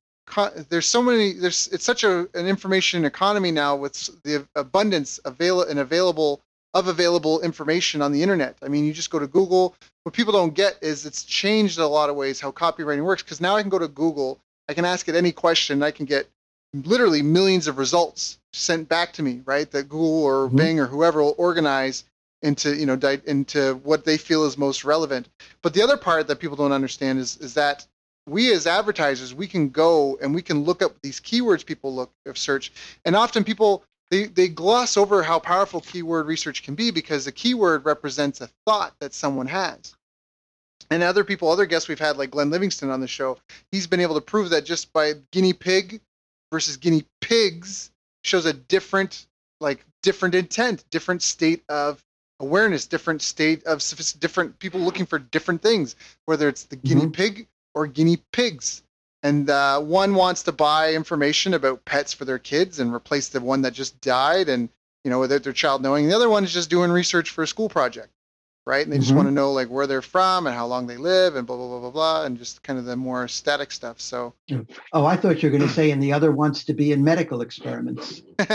[0.69, 5.63] there's so many there's it's such a an information economy now with the abundance avail
[5.63, 6.41] and available
[6.75, 8.55] of available information on the internet.
[8.61, 9.75] I mean, you just go to Google.
[10.03, 13.41] What people don't get is it's changed a lot of ways how copywriting works because
[13.41, 16.27] now I can go to Google, I can ask it any question, I can get
[16.73, 19.69] literally millions of results sent back to me, right?
[19.71, 20.57] That Google or mm-hmm.
[20.57, 22.03] Bing or whoever will organize
[22.41, 25.27] into you know di- into what they feel is most relevant.
[25.61, 27.85] But the other part that people don't understand is is that
[28.29, 32.11] we as advertisers we can go and we can look up these keywords people look
[32.25, 32.71] of search
[33.05, 37.31] and often people they, they gloss over how powerful keyword research can be because the
[37.31, 39.95] keyword represents a thought that someone has
[40.89, 43.37] and other people other guests we've had like glenn livingston on the show
[43.71, 46.01] he's been able to prove that just by guinea pig
[46.51, 47.91] versus guinea pigs
[48.23, 49.27] shows a different
[49.59, 52.03] like different intent different state of
[52.39, 53.83] awareness different state of
[54.19, 57.11] different people looking for different things whether it's the guinea mm-hmm.
[57.11, 58.83] pig or guinea pigs.
[59.21, 63.41] And uh, one wants to buy information about pets for their kids and replace the
[63.41, 64.69] one that just died, and
[65.03, 66.07] you know without their child knowing.
[66.07, 68.09] The other one is just doing research for a school project,
[68.69, 68.83] right?
[68.83, 69.03] And they mm-hmm.
[69.03, 71.57] just want to know like where they're from and how long they live and blah
[71.57, 73.99] blah blah blah blah, and just kind of the more static stuff.
[73.99, 74.35] So.
[74.93, 77.03] Oh, I thought you were going to say, and the other wants to be in
[77.03, 78.21] medical experiments.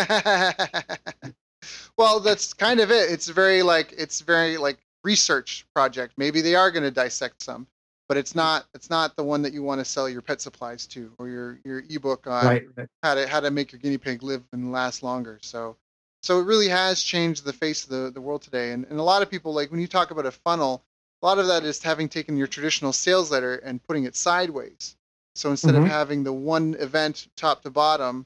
[1.99, 3.11] well, that's kind of it.
[3.11, 6.15] It's very like it's very like research project.
[6.17, 7.67] Maybe they are going to dissect some
[8.09, 10.87] but it's not it's not the one that you want to sell your pet supplies
[10.87, 12.67] to or your your ebook on right.
[13.03, 15.39] how to how to make your guinea pig live and last longer.
[15.43, 15.77] So
[16.25, 18.73] So it really has changed the face of the, the world today.
[18.73, 20.83] And, and a lot of people, like when you talk about a funnel,
[21.23, 24.97] a lot of that is having taken your traditional sales letter and putting it sideways.
[25.35, 25.85] So instead mm-hmm.
[25.85, 28.25] of having the one event top to bottom,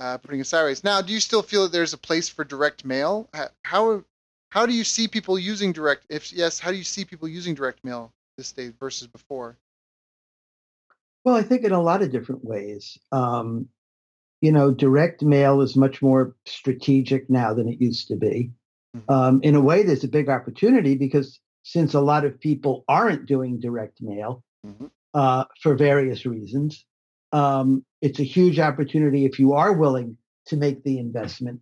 [0.00, 0.82] uh, putting it sideways.
[0.82, 3.28] Now, do you still feel that there's a place for direct mail?
[3.62, 4.02] How
[4.48, 6.06] how do you see people using direct?
[6.08, 9.56] If yes, how do you see people using direct mail this day versus before?
[11.22, 12.98] Well, I think in a lot of different ways.
[13.12, 13.68] Um,
[14.40, 18.50] you know, direct mail is much more strategic now than it used to be.
[18.96, 19.12] Mm-hmm.
[19.12, 23.26] Um, in a way, there's a big opportunity because since a lot of people aren't
[23.26, 24.86] doing direct mail mm-hmm.
[25.14, 26.84] uh, for various reasons,
[27.32, 31.60] um, it's a huge opportunity if you are willing to make the investment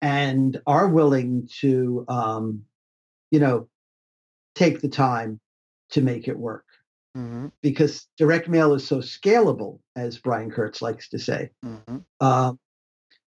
[0.00, 2.62] and are willing to, um,
[3.30, 3.68] you know,
[4.54, 5.40] take the time
[5.90, 6.64] to make it work.
[7.16, 7.46] Mm-hmm.
[7.62, 11.50] Because direct mail is so scalable, as Brian Kurtz likes to say.
[11.64, 11.98] Mm-hmm.
[12.20, 12.52] Uh,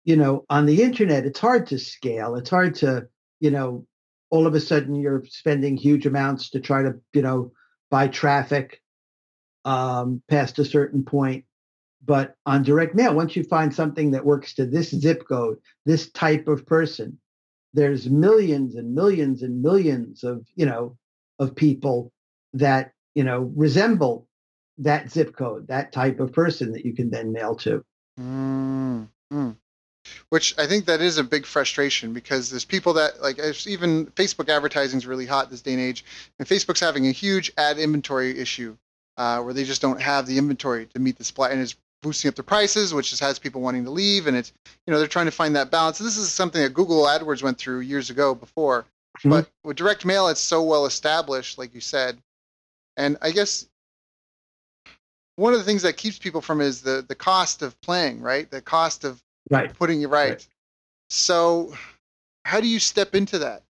[0.03, 2.35] you know, on the internet, it's hard to scale.
[2.35, 3.07] It's hard to,
[3.39, 3.85] you know,
[4.29, 7.51] all of a sudden you're spending huge amounts to try to, you know,
[7.89, 8.81] buy traffic
[9.65, 11.45] um, past a certain point.
[12.03, 16.09] But on direct mail, once you find something that works to this zip code, this
[16.11, 17.19] type of person,
[17.73, 20.97] there's millions and millions and millions of, you know,
[21.37, 22.11] of people
[22.53, 24.27] that you know, resemble
[24.77, 27.83] that zip code, that type of person that you can then mail to.
[28.19, 29.55] Mm, mm.
[30.29, 34.49] Which I think that is a big frustration because there's people that like even Facebook
[34.49, 36.03] advertising is really hot this day and age,
[36.39, 38.75] and Facebook's having a huge ad inventory issue
[39.17, 42.29] uh, where they just don't have the inventory to meet the supply, and it's boosting
[42.29, 44.51] up the prices, which just has people wanting to leave, and it's
[44.87, 45.99] you know they're trying to find that balance.
[45.99, 48.85] This is something that Google AdWords went through years ago before,
[49.19, 49.29] mm-hmm.
[49.29, 52.17] but with direct mail, it's so well established, like you said,
[52.97, 53.67] and I guess
[55.35, 58.49] one of the things that keeps people from is the the cost of playing, right?
[58.49, 59.73] The cost of right.
[59.73, 60.31] putting you right.
[60.31, 60.47] right.
[61.09, 61.73] So,
[62.45, 63.63] how do you step into that?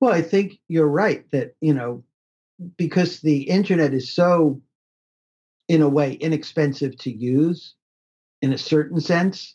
[0.00, 2.02] Well, I think you're right that, you know,
[2.76, 4.60] because the internet is so,
[5.68, 7.74] in a way, inexpensive to use
[8.42, 9.54] in a certain sense,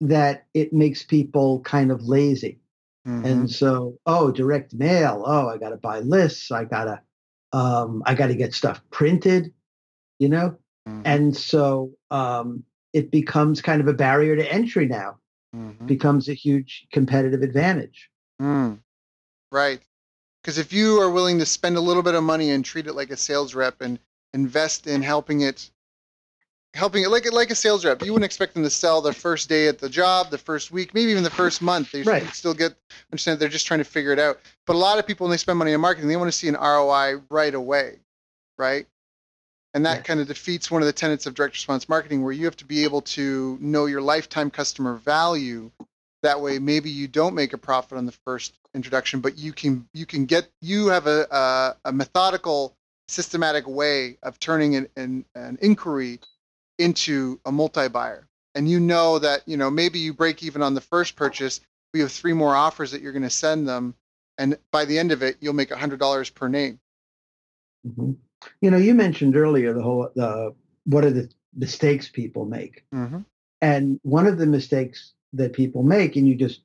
[0.00, 2.58] that it makes people kind of lazy.
[3.06, 3.26] Mm-hmm.
[3.26, 5.22] And so, oh, direct mail.
[5.26, 6.50] Oh, I got to buy lists.
[6.50, 7.02] I gotta,
[7.52, 9.52] um, I got to get stuff printed,
[10.18, 10.56] you know.
[10.88, 11.02] Mm-hmm.
[11.04, 15.18] And so um, it becomes kind of a barrier to entry now.
[15.54, 15.86] Mm-hmm.
[15.86, 18.10] Becomes a huge competitive advantage.
[18.40, 18.80] Mm.
[19.52, 19.80] Right.
[20.42, 22.94] Because if you are willing to spend a little bit of money and treat it
[22.94, 23.98] like a sales rep and
[24.32, 25.70] invest in helping it
[26.74, 28.04] helping it like like a sales rep.
[28.04, 30.92] You wouldn't expect them to sell the first day at the job, the first week,
[30.92, 31.92] maybe even the first month.
[31.92, 32.26] They right.
[32.34, 32.74] still get
[33.12, 34.40] understand they're just trying to figure it out.
[34.66, 36.48] But a lot of people when they spend money on marketing, they want to see
[36.48, 37.98] an ROI right away,
[38.58, 38.86] right?
[39.72, 42.44] And that kind of defeats one of the tenets of direct response marketing, where you
[42.44, 45.70] have to be able to know your lifetime customer value.
[46.22, 49.88] That way, maybe you don't make a profit on the first introduction, but you can
[49.92, 52.76] you can get you have a a, a methodical,
[53.08, 56.20] systematic way of turning an, an, an inquiry
[56.78, 58.26] into a multi-buyer.
[58.54, 61.60] And you know that you know maybe you break even on the first purchase
[61.92, 63.94] we have three more offers that you're going to send them
[64.38, 66.78] and by the end of it you'll make a hundred dollars per name.
[67.86, 68.12] Mm-hmm.
[68.60, 72.84] you know you mentioned earlier the whole the what are the mistakes people make?
[72.94, 73.20] Mm-hmm.
[73.60, 76.60] and one of the mistakes that people make and you just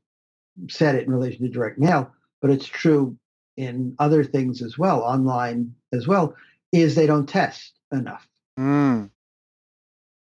[0.70, 3.18] said it in relation to direct mail but it's true
[3.58, 6.36] in other things as well online as well
[6.72, 8.28] is they don't test enough.
[8.60, 9.10] Mm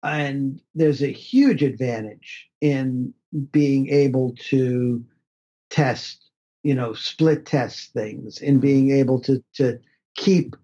[0.03, 3.13] and there's a huge advantage in
[3.51, 5.03] being able to
[5.69, 6.29] test
[6.63, 9.79] you know split test things in being able to to
[10.15, 10.55] keep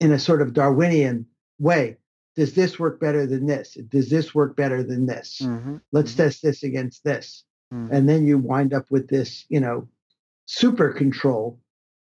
[0.00, 1.26] in a sort of darwinian
[1.58, 1.96] way
[2.36, 5.76] does this work better than this does this work better than this mm-hmm.
[5.92, 6.22] let's mm-hmm.
[6.22, 7.94] test this against this mm-hmm.
[7.94, 9.86] and then you wind up with this you know
[10.46, 11.58] super control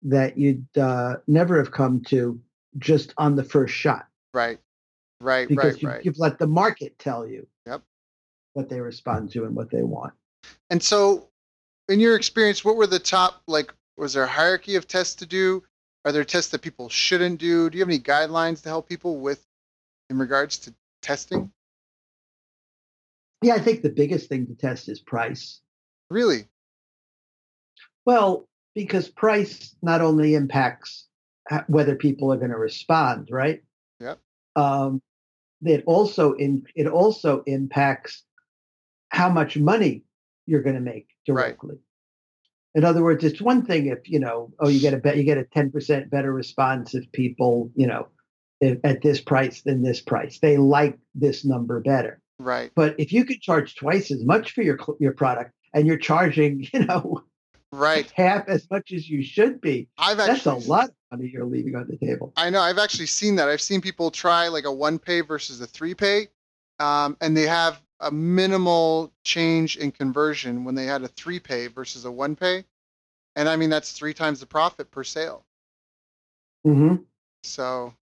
[0.04, 2.40] that you'd uh, never have come to
[2.80, 4.60] just on the first shot right
[5.22, 6.06] Right, because right, you, right.
[6.06, 7.82] You've let the market tell you yep.
[8.54, 10.14] what they respond to and what they want.
[10.72, 11.30] And so,
[11.88, 15.26] in your experience, what were the top, like, was there a hierarchy of tests to
[15.28, 15.64] do?
[16.06, 17.70] Are there tests that people shouldn't do?
[17.70, 19.46] Do you have any guidelines to help people with
[20.10, 21.52] in regards to testing?
[23.44, 25.62] Yeah, I think the biggest thing to test is price.
[26.10, 26.48] Really?
[28.06, 31.06] Well, because price not only impacts
[31.68, 33.62] whether people are going to respond, right?
[34.00, 34.20] Yep.
[34.56, 35.02] Um,
[35.64, 38.24] it also in it also impacts
[39.10, 40.04] how much money
[40.46, 41.76] you're going to make directly.
[41.76, 41.80] Right.
[42.74, 45.24] In other words, it's one thing if you know, oh, you get a bet, you
[45.24, 48.08] get a ten percent better response if people, you know,
[48.62, 50.40] if, at this price than this price.
[50.40, 52.22] They like this number better.
[52.40, 52.72] Right.
[52.74, 56.68] But if you could charge twice as much for your your product and you're charging,
[56.74, 57.24] you know,
[57.74, 61.46] right half as much as you should be, I've that's a lot of money you're
[61.46, 62.34] leaving on the table.
[62.36, 62.62] I know.
[62.62, 63.50] I've actually seen that.
[63.50, 66.28] I've seen people try like a one pay versus a three pay,
[66.80, 71.68] um, and they have a minimal change in conversion when they had a three pay
[71.68, 72.66] versus a one pay,
[73.36, 75.46] and I mean that's three times the profit per sale.
[76.64, 76.96] hmm
[77.44, 77.94] So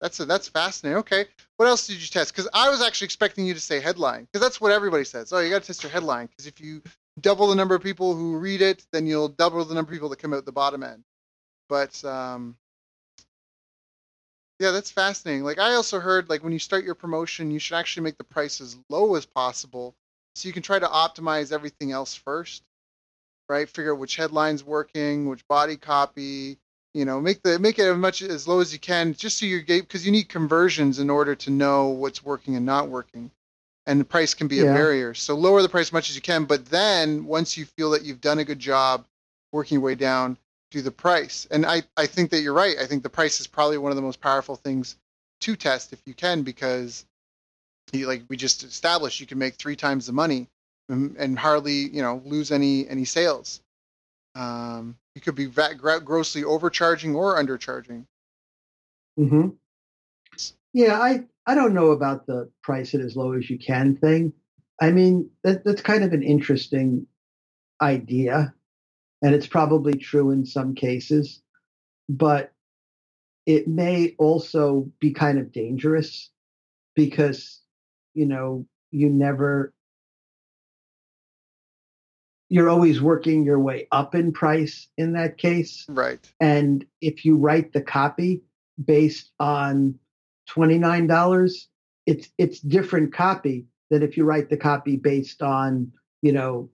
[0.00, 0.98] that's a, that's fascinating.
[0.98, 2.32] Okay, what else did you test?
[2.32, 5.32] Because I was actually expecting you to say headline, because that's what everybody says.
[5.32, 6.82] Oh, you got to test your headline, because if you
[7.20, 10.08] double the number of people who read it, then you'll double the number of people
[10.08, 11.04] that come out the bottom end.
[11.68, 12.56] But um,
[14.58, 15.44] yeah, that's fascinating.
[15.44, 18.24] Like I also heard, like when you start your promotion, you should actually make the
[18.24, 19.94] price as low as possible,
[20.34, 22.62] so you can try to optimize everything else first,
[23.48, 23.68] right?
[23.68, 26.58] Figure out which headlines working, which body copy,
[26.94, 29.44] you know make the make it as much as low as you can just so
[29.44, 33.30] your gate because you need conversions in order to know what's working and not working
[33.86, 36.22] and the price can be a barrier so lower the price as much as you
[36.22, 39.04] can but then once you feel that you've done a good job
[39.52, 40.38] working your way down
[40.70, 43.46] do the price and i i think that you're right i think the price is
[43.46, 44.96] probably one of the most powerful things
[45.40, 47.04] to test if you can because
[47.92, 50.48] you, like we just established you can make three times the money
[50.88, 53.60] and, and hardly you know lose any any sales
[54.34, 58.06] um, you could be va- grossly overcharging or undercharging.
[59.18, 59.50] Mm-hmm.
[60.72, 64.32] Yeah, I I don't know about the price it as low as you can thing.
[64.80, 67.06] I mean, that, that's kind of an interesting
[67.80, 68.54] idea,
[69.24, 71.40] and it's probably true in some cases,
[72.10, 72.52] but
[73.46, 76.30] it may also be kind of dangerous
[76.94, 77.62] because
[78.12, 79.72] you know you never
[82.50, 86.30] you're always working your way up in price in that case Right.
[86.40, 88.42] and if you write the copy
[88.84, 89.98] based on
[90.50, 91.66] $29
[92.06, 96.68] it's it's different copy than if you write the copy based on you know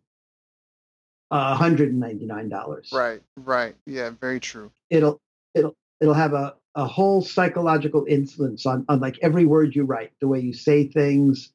[1.31, 3.21] uh, $199 Right.
[3.37, 3.75] Right.
[3.87, 4.11] Yeah.
[4.21, 4.71] Very true.
[4.90, 5.21] it'll
[5.55, 10.12] it'll it'll have a, a whole psychological influence on on like every word you write
[10.21, 11.53] the way you say things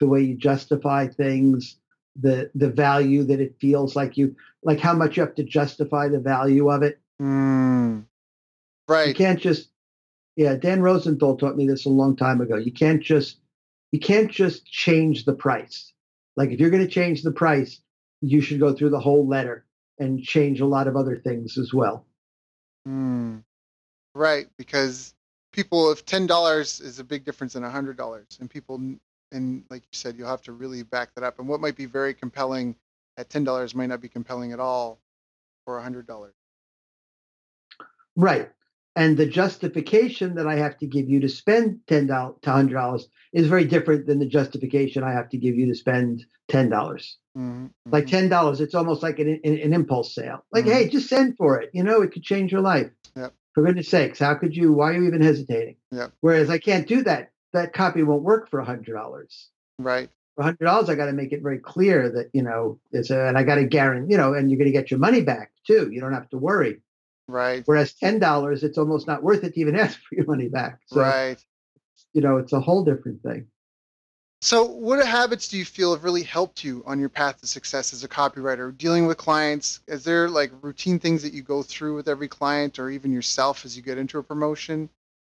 [0.00, 1.76] the way you justify things
[2.20, 6.08] the the value that it feels like you like how much you have to justify
[6.08, 8.04] the value of it Mm.
[8.88, 9.08] Right.
[9.08, 9.70] You can't just
[10.36, 12.54] yeah, Dan Rosenthal taught me this a long time ago.
[12.56, 13.38] You can't just
[13.90, 15.92] you can't just change the price.
[16.36, 17.80] Like if you're going to change the price,
[18.20, 19.64] you should go through the whole letter
[19.98, 22.06] and change a lot of other things as well.
[22.86, 23.42] Mm.
[24.14, 24.48] Right.
[24.56, 25.14] Because
[25.52, 28.80] people, if ten dollars is a big difference than a hundred dollars, and people,
[29.32, 31.38] and like you said, you'll have to really back that up.
[31.38, 32.74] And what might be very compelling
[33.16, 34.98] at ten dollars might not be compelling at all
[35.64, 36.34] for a hundred dollars.
[38.16, 38.50] Right.
[38.98, 42.74] And the justification that I have to give you to spend ten dollars to hundred
[42.74, 46.68] dollars is very different than the justification I have to give you to spend ten
[46.68, 47.16] dollars.
[47.36, 47.66] Mm-hmm.
[47.92, 50.44] Like ten dollars, it's almost like an, an, an impulse sale.
[50.52, 50.72] Like, Mhm.
[50.72, 51.70] hey, just send for it.
[51.72, 52.90] You know, it could change your life.
[53.16, 53.32] Yep.
[53.54, 54.72] For goodness sakes, how could you?
[54.72, 55.76] Why are you even hesitating?
[55.92, 56.12] Yep.
[56.20, 57.30] Whereas I can't do that.
[57.52, 59.48] That copy won't work for a hundred dollars.
[59.78, 60.08] right.
[60.34, 63.26] For hundred dollars, I got to make it very clear that you know it's a,
[63.28, 65.50] and I got to guarantee, you know, and you're going to get your money back
[65.66, 65.88] too.
[65.92, 66.80] You don't have to worry.
[67.28, 67.62] Right.
[67.66, 70.80] Whereas ten dollars, it's almost not worth it to even ask for your money back.
[70.86, 71.36] So right.
[72.12, 73.46] you know, it's a whole different thing.
[74.40, 77.92] So, what habits do you feel have really helped you on your path to success
[77.92, 78.76] as a copywriter?
[78.76, 82.78] Dealing with clients, is there like routine things that you go through with every client
[82.78, 84.88] or even yourself as you get into a promotion?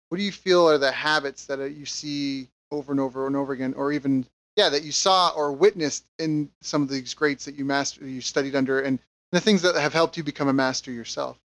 [0.09, 3.35] What do you feel are the habits that uh, you see over and over and
[3.35, 4.25] over again, or even,
[4.55, 8.21] yeah, that you saw or witnessed in some of these greats that you master, you
[8.21, 9.01] studied under, and
[9.33, 11.42] the things that have helped you become a master yourself?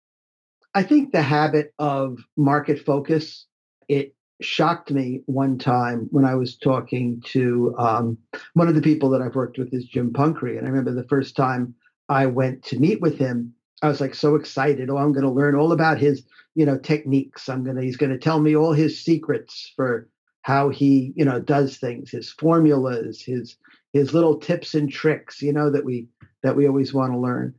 [0.77, 3.47] I think the habit of market focus,
[3.87, 8.19] it shocked me one time when I was talking to um,
[8.53, 10.55] one of the people that I've worked with is Jim Punkre.
[10.55, 11.73] And I remember the first time
[12.09, 14.91] I went to meet with him, I was like so excited.
[14.91, 17.49] Oh, I'm going to learn all about his, you know, techniques.
[17.49, 20.07] I'm going to, he's going to tell me all his secrets for
[20.43, 23.57] how he, you know, does things, his formulas, his,
[23.93, 26.05] his little tips and tricks, you know, that we,
[26.43, 27.55] that we always want to learn.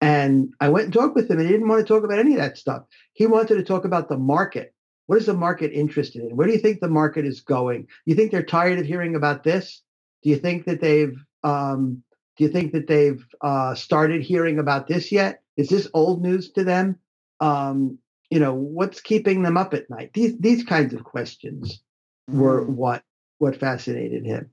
[0.00, 2.32] And I went and talked with him, and he didn't want to talk about any
[2.34, 2.84] of that stuff.
[3.14, 4.74] He wanted to talk about the market.
[5.06, 6.36] What is the market interested in?
[6.36, 7.88] Where do you think the market is going?
[8.06, 9.82] You think they're tired of hearing about this?
[10.22, 12.04] Do you think that they've um,
[12.38, 15.42] do you think that they've uh, started hearing about this yet?
[15.56, 16.98] Is this old news to them?
[17.40, 17.98] Um,
[18.30, 20.12] you know, what's keeping them up at night?
[20.14, 21.82] These these kinds of questions
[22.28, 22.70] were Mm.
[22.76, 23.04] what
[23.38, 24.50] what fascinated him,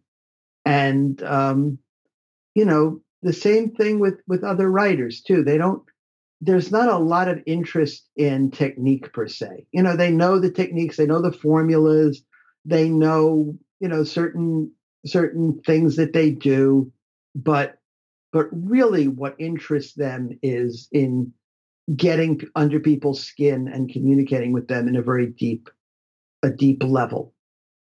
[0.66, 1.80] and um,
[2.56, 5.44] you know, the same thing with with other writers too.
[5.44, 5.84] They don't.
[6.40, 9.66] There's not a lot of interest in technique per se.
[9.74, 12.24] You know, they know the techniques, they know the formulas,
[12.64, 14.72] they know you know certain
[15.06, 16.90] certain things that they do,
[17.36, 17.80] but
[18.32, 21.34] but really what interests them is in
[21.98, 25.70] getting under people's skin and communicating with them in a very deep
[26.44, 27.34] a deep level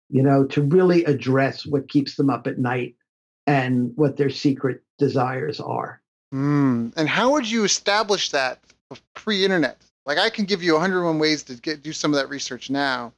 [0.09, 2.97] you know to really address what keeps them up at night
[3.47, 6.01] and what their secret desires are.
[6.33, 6.93] Mm.
[6.97, 8.61] and how would you establish that
[9.15, 9.79] pre-internet?
[10.07, 13.13] Like i can give you 101 ways to get do some of that research now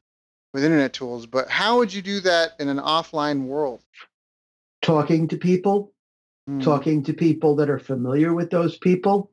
[0.55, 3.83] with internet tools but how would you do that in an offline world?
[4.80, 5.93] Talking to people
[6.49, 6.62] mm.
[6.62, 9.30] talking to people that are familiar with those people.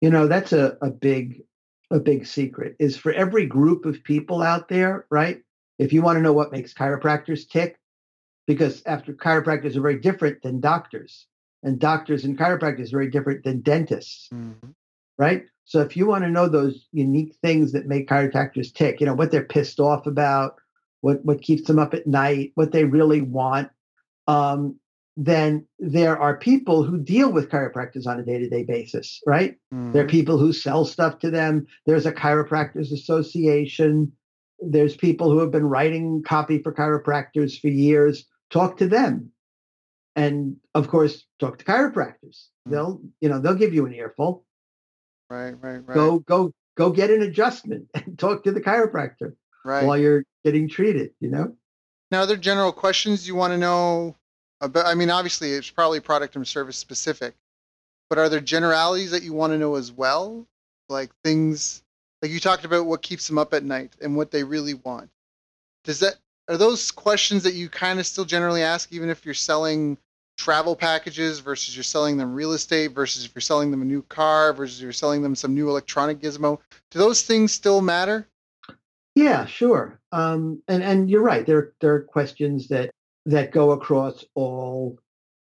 [0.00, 1.42] You know that's a, a big
[1.90, 5.42] a big secret is for every group of people out there right?
[5.78, 7.78] If you want to know what makes chiropractors tick
[8.46, 11.26] because after chiropractors are very different than doctors
[11.66, 14.68] and doctors and chiropractors are very different than dentists mm-hmm.
[15.18, 19.06] right so if you want to know those unique things that make chiropractors tick you
[19.06, 20.54] know what they're pissed off about
[21.00, 23.68] what what keeps them up at night what they really want
[24.28, 24.78] um,
[25.18, 29.92] then there are people who deal with chiropractors on a day-to-day basis right mm-hmm.
[29.92, 30.12] there are mm-hmm.
[30.12, 34.12] people who sell stuff to them there's a chiropractors association
[34.60, 39.30] there's people who have been writing copy for chiropractors for years talk to them
[40.16, 42.72] and of course talk to chiropractors mm-hmm.
[42.72, 44.44] they'll you know they'll give you an earful
[45.30, 49.84] right right right go go go get an adjustment and talk to the chiropractor right.
[49.84, 51.54] while you're getting treated you know
[52.10, 54.16] now are there general questions you want to know
[54.60, 57.34] but I mean, obviously, it's probably product and service specific.
[58.08, 60.46] But are there generalities that you want to know as well?
[60.88, 61.82] Like things
[62.22, 65.10] like you talked about what keeps them up at night and what they really want.
[65.84, 66.16] Does that
[66.48, 69.98] are those questions that you kind of still generally ask, even if you're selling
[70.36, 74.02] travel packages versus you're selling them real estate versus if you're selling them a new
[74.02, 76.58] car versus you're selling them some new electronic gizmo?
[76.90, 78.28] Do those things still matter?
[79.14, 79.98] Yeah, sure.
[80.12, 81.46] Um, and and you're right.
[81.46, 82.90] There there are questions that
[83.26, 84.98] that go across all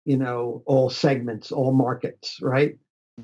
[0.04, 2.76] you know all segments all markets right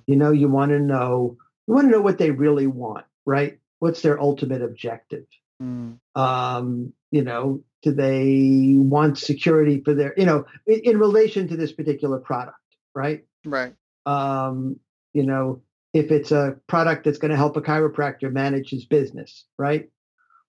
[0.07, 1.37] you know you want to know
[1.67, 5.25] you want to know what they really want right what's their ultimate objective
[5.63, 5.99] mm.
[6.15, 11.57] um you know do they want security for their you know in, in relation to
[11.57, 12.59] this particular product
[12.95, 13.75] right right
[14.07, 14.79] um
[15.13, 15.61] you know
[15.93, 19.89] if it's a product that's going to help a chiropractor manage his business right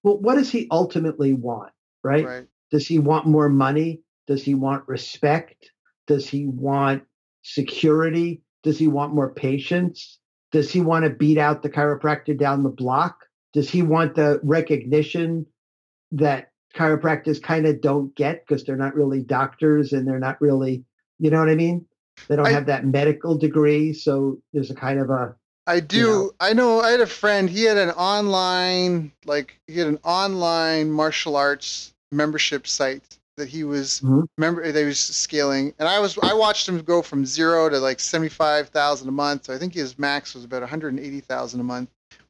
[0.03, 1.71] well what does he ultimately want
[2.03, 2.47] right, right.
[2.71, 4.01] Does he want more money?
[4.27, 5.71] Does he want respect?
[6.07, 7.03] Does he want
[7.43, 8.41] security?
[8.63, 10.19] Does he want more patients?
[10.51, 13.24] Does he want to beat out the chiropractor down the block?
[13.55, 15.47] Does he want the recognition
[16.11, 20.83] that chiropractors kind of don't get because they're not really doctors and they're not really,
[21.19, 21.85] you know what I mean?
[22.27, 23.93] They don't I, have that medical degree.
[23.93, 25.35] So there's a kind of a
[25.67, 25.97] I do.
[25.97, 26.31] You know.
[26.39, 26.81] I know.
[26.81, 27.49] I had a friend.
[27.49, 33.63] He had an online, like he had an online martial arts membership site that he
[33.63, 34.21] was mm-hmm.
[34.37, 37.99] remember he was scaling, and I was I watched him go from zero to like
[37.99, 39.45] seventy five thousand a month.
[39.45, 41.89] So I think his max was about one hundred and eighty thousand a month.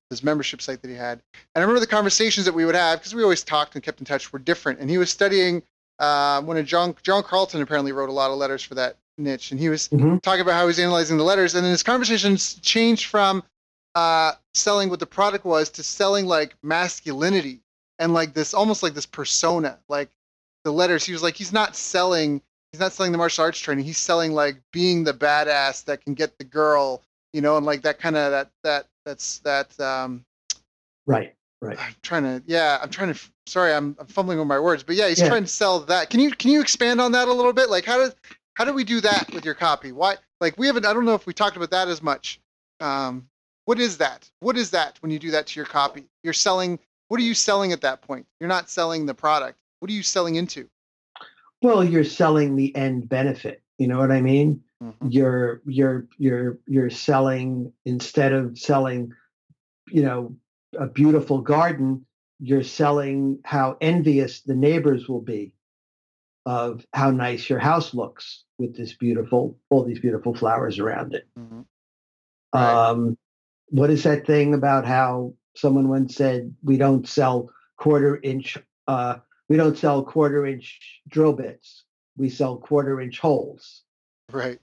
[0.09, 2.99] His membership site that he had, and I remember the conversations that we would have
[2.99, 4.31] because we always talked and kept in touch.
[4.31, 5.63] Were different, and he was studying
[5.99, 9.51] uh, when a John John Carlton apparently wrote a lot of letters for that niche,
[9.51, 10.17] and he was mm-hmm.
[10.17, 13.43] talking about how he was analyzing the letters, and then his conversations changed from
[13.95, 17.61] uh, selling what the product was to selling like masculinity
[17.97, 20.09] and like this almost like this persona like
[20.63, 21.05] the letters.
[21.05, 22.41] He was like he's not selling
[22.71, 23.85] he's not selling the martial arts training.
[23.85, 27.01] He's selling like being the badass that can get the girl
[27.33, 30.25] you know and like that kind of that that that's that um
[31.05, 31.77] right right.
[31.79, 34.95] I'm trying to yeah i'm trying to sorry i'm, I'm fumbling with my words but
[34.95, 35.29] yeah he's yeah.
[35.29, 36.09] trying to sell that.
[36.09, 37.69] Can you can you expand on that a little bit?
[37.69, 38.15] Like how does
[38.55, 39.91] how do we do that with your copy?
[39.91, 42.39] Why like we haven't i don't know if we talked about that as much.
[42.79, 43.27] Um
[43.65, 44.29] what is that?
[44.41, 46.05] What is that when you do that to your copy?
[46.23, 48.25] You're selling what are you selling at that point?
[48.39, 49.59] You're not selling the product.
[49.79, 50.67] What are you selling into?
[51.61, 53.61] Well, you're selling the end benefit.
[53.77, 54.63] You know what I mean?
[54.83, 55.07] Mm-hmm.
[55.09, 59.13] You're you're you're you're selling instead of selling,
[59.87, 60.35] you know,
[60.77, 62.05] a beautiful garden,
[62.39, 65.53] you're selling how envious the neighbors will be
[66.45, 71.27] of how nice your house looks with this beautiful all these beautiful flowers around it.
[71.39, 71.61] Mm-hmm.
[72.53, 72.89] Right.
[72.89, 73.17] Um,
[73.69, 78.57] what is that thing about how someone once said we don't sell quarter inch
[78.87, 79.15] uh,
[79.49, 81.83] we don't sell quarter inch drill bits.
[82.17, 83.83] We sell quarter inch holes.
[84.31, 84.59] Right.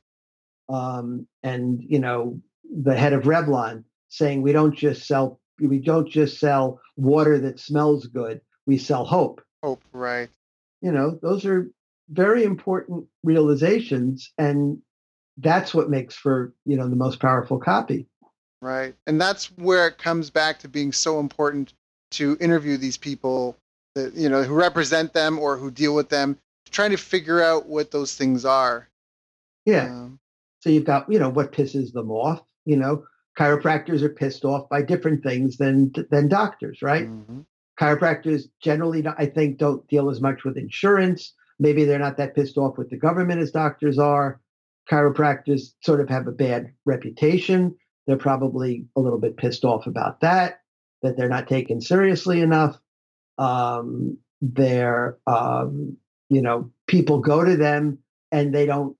[0.68, 6.08] Um, and you know, the head of Revlon saying we don't just sell we don't
[6.08, 8.40] just sell water that smells good.
[8.66, 9.42] We sell hope.
[9.62, 10.28] Hope, right.
[10.80, 11.70] You know, those are
[12.10, 14.78] very important realizations and
[15.38, 18.06] that's what makes for, you know, the most powerful copy.
[18.60, 18.94] Right.
[19.06, 21.72] And that's where it comes back to being so important
[22.12, 23.56] to interview these people
[23.94, 26.38] that you know who represent them or who deal with them
[26.70, 28.88] trying to figure out what those things are.
[29.66, 29.86] Yeah.
[29.86, 30.18] Um,
[30.62, 32.40] so you've got, you know, what pisses them off.
[32.64, 33.04] You know,
[33.38, 37.08] chiropractors are pissed off by different things than than doctors, right?
[37.08, 37.40] Mm-hmm.
[37.80, 41.34] Chiropractors generally, I think, don't deal as much with insurance.
[41.58, 44.40] Maybe they're not that pissed off with the government as doctors are.
[44.90, 47.74] Chiropractors sort of have a bad reputation.
[48.06, 50.60] They're probably a little bit pissed off about that,
[51.02, 52.78] that they're not taken seriously enough.
[53.38, 55.96] Um, they're, um,
[56.28, 57.98] you know, people go to them
[58.30, 58.96] and they don't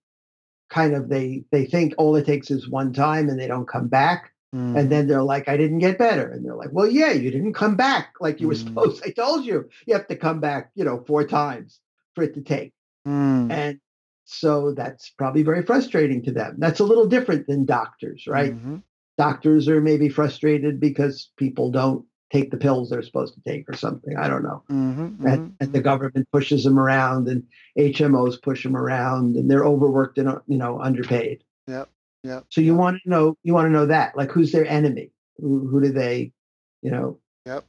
[0.72, 3.88] kind of they they think all it takes is one time and they don't come
[3.88, 4.76] back mm.
[4.78, 7.52] and then they're like i didn't get better and they're like well yeah you didn't
[7.52, 8.64] come back like you were mm.
[8.64, 11.78] supposed i told you you have to come back you know four times
[12.14, 12.72] for it to take
[13.06, 13.52] mm.
[13.52, 13.78] and
[14.24, 18.76] so that's probably very frustrating to them that's a little different than doctors right mm-hmm.
[19.18, 23.74] doctors are maybe frustrated because people don't take the pills they're supposed to take or
[23.74, 24.16] something.
[24.16, 24.62] I don't know.
[24.70, 25.48] Mm-hmm, and, mm-hmm.
[25.60, 27.42] and, the government pushes them around and
[27.78, 31.44] HMOs push them around and they're overworked and, you know, underpaid.
[31.66, 31.90] Yep.
[32.24, 32.46] Yep.
[32.48, 35.10] So you want to know, you want to know that, like who's their enemy?
[35.38, 36.32] Who, who do they,
[36.80, 37.18] you know?
[37.44, 37.64] Yep.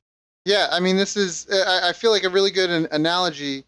[0.45, 0.68] Yeah.
[0.72, 3.66] I mean, this is, I, I feel like a really good an, analogy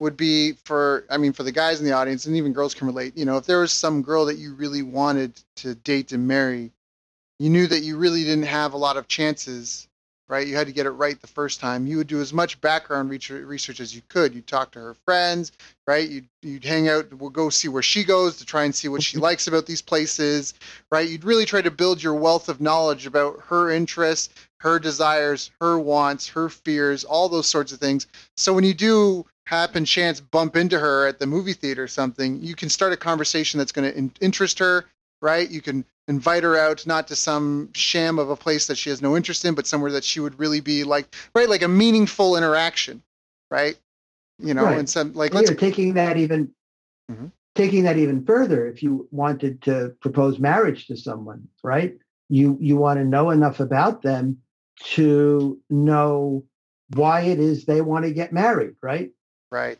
[0.00, 2.86] would be for, I mean, for the guys in the audience and even girls can
[2.86, 6.26] relate, you know, if there was some girl that you really wanted to date and
[6.26, 6.72] marry,
[7.38, 9.88] you knew that you really didn't have a lot of chances
[10.32, 10.46] right?
[10.46, 11.86] You had to get it right the first time.
[11.86, 14.34] You would do as much background research as you could.
[14.34, 15.52] You'd talk to her friends,
[15.86, 16.08] right?
[16.08, 19.02] You'd, you'd hang out, we'll go see where she goes to try and see what
[19.02, 20.54] she likes about these places,
[20.90, 21.06] right?
[21.06, 25.78] You'd really try to build your wealth of knowledge about her interests, her desires, her
[25.78, 28.06] wants, her fears, all those sorts of things.
[28.38, 32.42] So when you do happen chance bump into her at the movie theater or something,
[32.42, 34.86] you can start a conversation that's going to in- interest her,
[35.20, 35.50] right?
[35.50, 39.00] You can invite her out not to some sham of a place that she has
[39.00, 42.36] no interest in but somewhere that she would really be like right like a meaningful
[42.36, 43.02] interaction
[43.50, 43.76] right
[44.38, 44.78] you know right.
[44.78, 46.50] and some like let's taking that even
[47.10, 47.26] mm-hmm.
[47.54, 51.96] taking that even further if you wanted to propose marriage to someone right
[52.28, 54.38] you you want to know enough about them
[54.80, 56.44] to know
[56.94, 59.10] why it is they want to get married right
[59.50, 59.78] right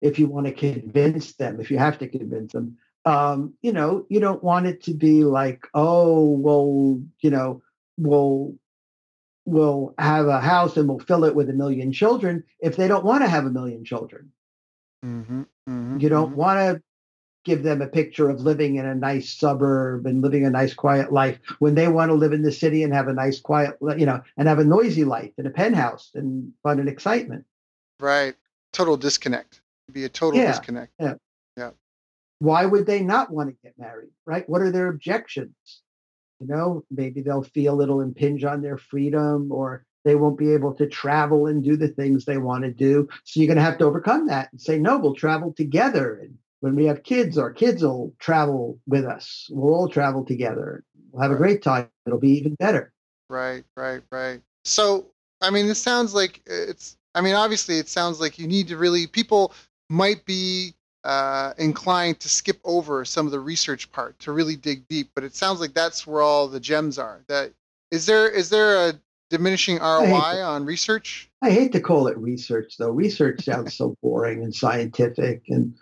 [0.00, 4.06] if you want to convince them if you have to convince them um, you know,
[4.08, 7.62] you don't want it to be like, oh, well, you know,
[7.96, 8.54] we'll
[9.44, 13.04] we'll have a house and we'll fill it with a million children if they don't
[13.04, 14.30] want to have a million children.
[15.04, 16.36] Mm-hmm, mm-hmm, you don't mm-hmm.
[16.36, 16.82] want to
[17.44, 21.12] give them a picture of living in a nice suburb and living a nice quiet
[21.12, 24.06] life when they want to live in the city and have a nice quiet you
[24.06, 27.44] know and have a noisy life in a penthouse and fun and excitement
[27.98, 28.36] right
[28.72, 31.14] total disconnect be a total yeah, disconnect yeah
[32.42, 34.48] why would they not want to get married right?
[34.48, 35.54] What are their objections?
[36.40, 40.74] You know maybe they'll feel it'll impinge on their freedom or they won't be able
[40.74, 43.08] to travel and do the things they want to do.
[43.22, 46.18] So you're going to have to overcome that and say no we'll travel together.
[46.20, 49.46] And when we have kids our kids will travel with us.
[49.50, 50.82] We'll all travel together.
[51.12, 51.36] We'll have right.
[51.36, 51.88] a great time.
[52.06, 52.92] It'll be even better.
[53.28, 54.40] Right right right.
[54.64, 55.06] So
[55.40, 58.68] i mean this sounds like uh, it's i mean obviously it sounds like you need
[58.68, 59.52] to really people
[59.90, 60.74] might be
[61.04, 65.10] uh, inclined to skip over some of the research part to really dig deep.
[65.14, 67.22] But it sounds like that's where all the gems are.
[67.28, 67.52] That
[67.90, 68.94] is there is there a
[69.30, 71.30] diminishing ROI to, on research?
[71.40, 72.90] I hate to call it research though.
[72.90, 75.74] Research sounds so boring and scientific and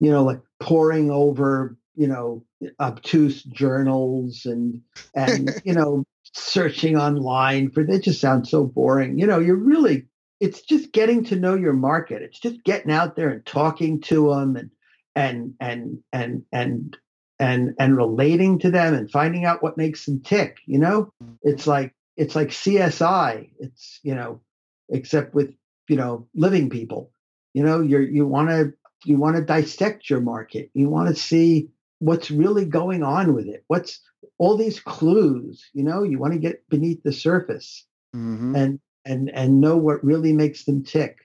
[0.00, 2.44] you know like poring over you know
[2.80, 4.82] obtuse journals and
[5.14, 6.04] and you know
[6.36, 9.18] searching online for that just sounds so boring.
[9.18, 10.06] You know, you're really
[10.40, 12.22] it's just getting to know your market.
[12.22, 14.70] It's just getting out there and talking to them and
[15.14, 16.96] and and and and
[17.38, 20.58] and and relating to them and finding out what makes them tick.
[20.66, 21.12] You know,
[21.42, 23.50] it's like it's like CSI.
[23.58, 24.40] It's you know,
[24.88, 25.54] except with
[25.88, 27.12] you know living people.
[27.54, 28.72] You know, you're you want to
[29.04, 30.70] you want to dissect your market.
[30.74, 33.64] You want to see what's really going on with it.
[33.68, 34.00] What's
[34.38, 35.64] all these clues?
[35.72, 37.86] You know, you want to get beneath the surface.
[38.14, 38.56] Mm-hmm.
[38.56, 41.18] And and and know what really makes them tick.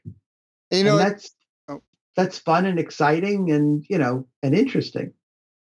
[0.70, 1.32] You know, and that's
[1.68, 1.82] oh.
[2.16, 5.14] that's fun and exciting, and you know, and interesting.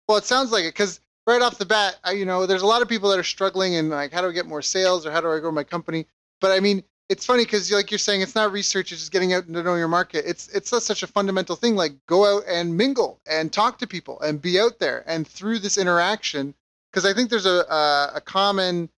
[0.09, 2.67] Well, it sounds like it because right off the bat, I, you know, there's a
[2.67, 5.11] lot of people that are struggling and like, how do I get more sales or
[5.11, 6.07] how do I grow my company?
[6.41, 9.33] But I mean, it's funny because like you're saying, it's not research; it's just getting
[9.33, 10.25] out and to know your market.
[10.27, 11.77] It's it's such a fundamental thing.
[11.77, 15.61] Like, go out and mingle and talk to people and be out there and through
[15.61, 16.55] this interaction.
[16.91, 18.89] Because I think there's a, a, a common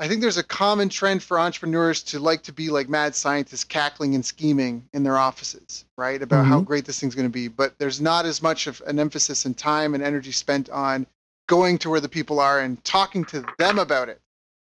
[0.00, 3.64] I think there's a common trend for entrepreneurs to like to be like mad scientists
[3.64, 6.20] cackling and scheming in their offices, right?
[6.22, 6.52] About mm-hmm.
[6.52, 7.48] how great this thing's going to be.
[7.48, 11.06] But there's not as much of an emphasis and time and energy spent on
[11.48, 14.20] going to where the people are and talking to them about it,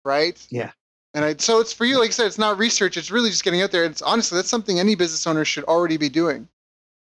[0.03, 0.45] right?
[0.51, 0.71] Yeah.
[1.15, 2.95] And I, so it's for you, like I said, it's not research.
[2.95, 3.85] It's really just getting out there.
[3.85, 6.47] It's honestly, that's something any business owner should already be doing.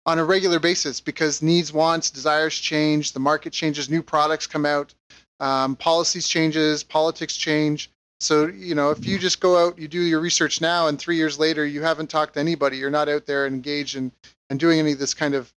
[0.07, 4.66] on a regular basis because needs, wants, desires change, the market changes, new products come
[4.66, 4.95] out,
[5.41, 7.91] um, policies changes, politics change.
[8.25, 11.16] So, you know, if you just go out, you do your research now, and three
[11.16, 14.12] years later, you haven't talked to anybody, you're not out there engaged in
[14.51, 15.53] and doing any of this kind of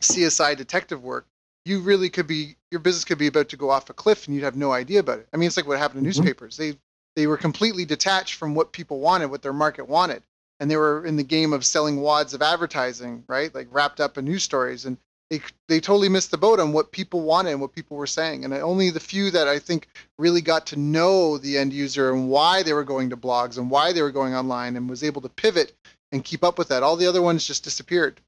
[0.00, 1.26] CSI detective work,
[1.64, 4.34] you really could be your business could be about to go off a cliff and
[4.34, 5.28] you'd have no idea about it.
[5.32, 6.20] I mean, it's like what happened to mm-hmm.
[6.20, 6.56] newspapers.
[6.56, 6.76] They
[7.16, 10.22] they were completely detached from what people wanted, what their market wanted,
[10.58, 13.54] and they were in the game of selling wads of advertising, right?
[13.54, 14.96] Like wrapped up in news stories, and
[15.30, 18.44] they they totally missed the boat on what people wanted and what people were saying.
[18.44, 19.86] And only the few that I think
[20.18, 23.70] really got to know the end user and why they were going to blogs and
[23.70, 25.72] why they were going online and was able to pivot
[26.12, 26.82] and keep up with that.
[26.82, 28.20] All the other ones just disappeared.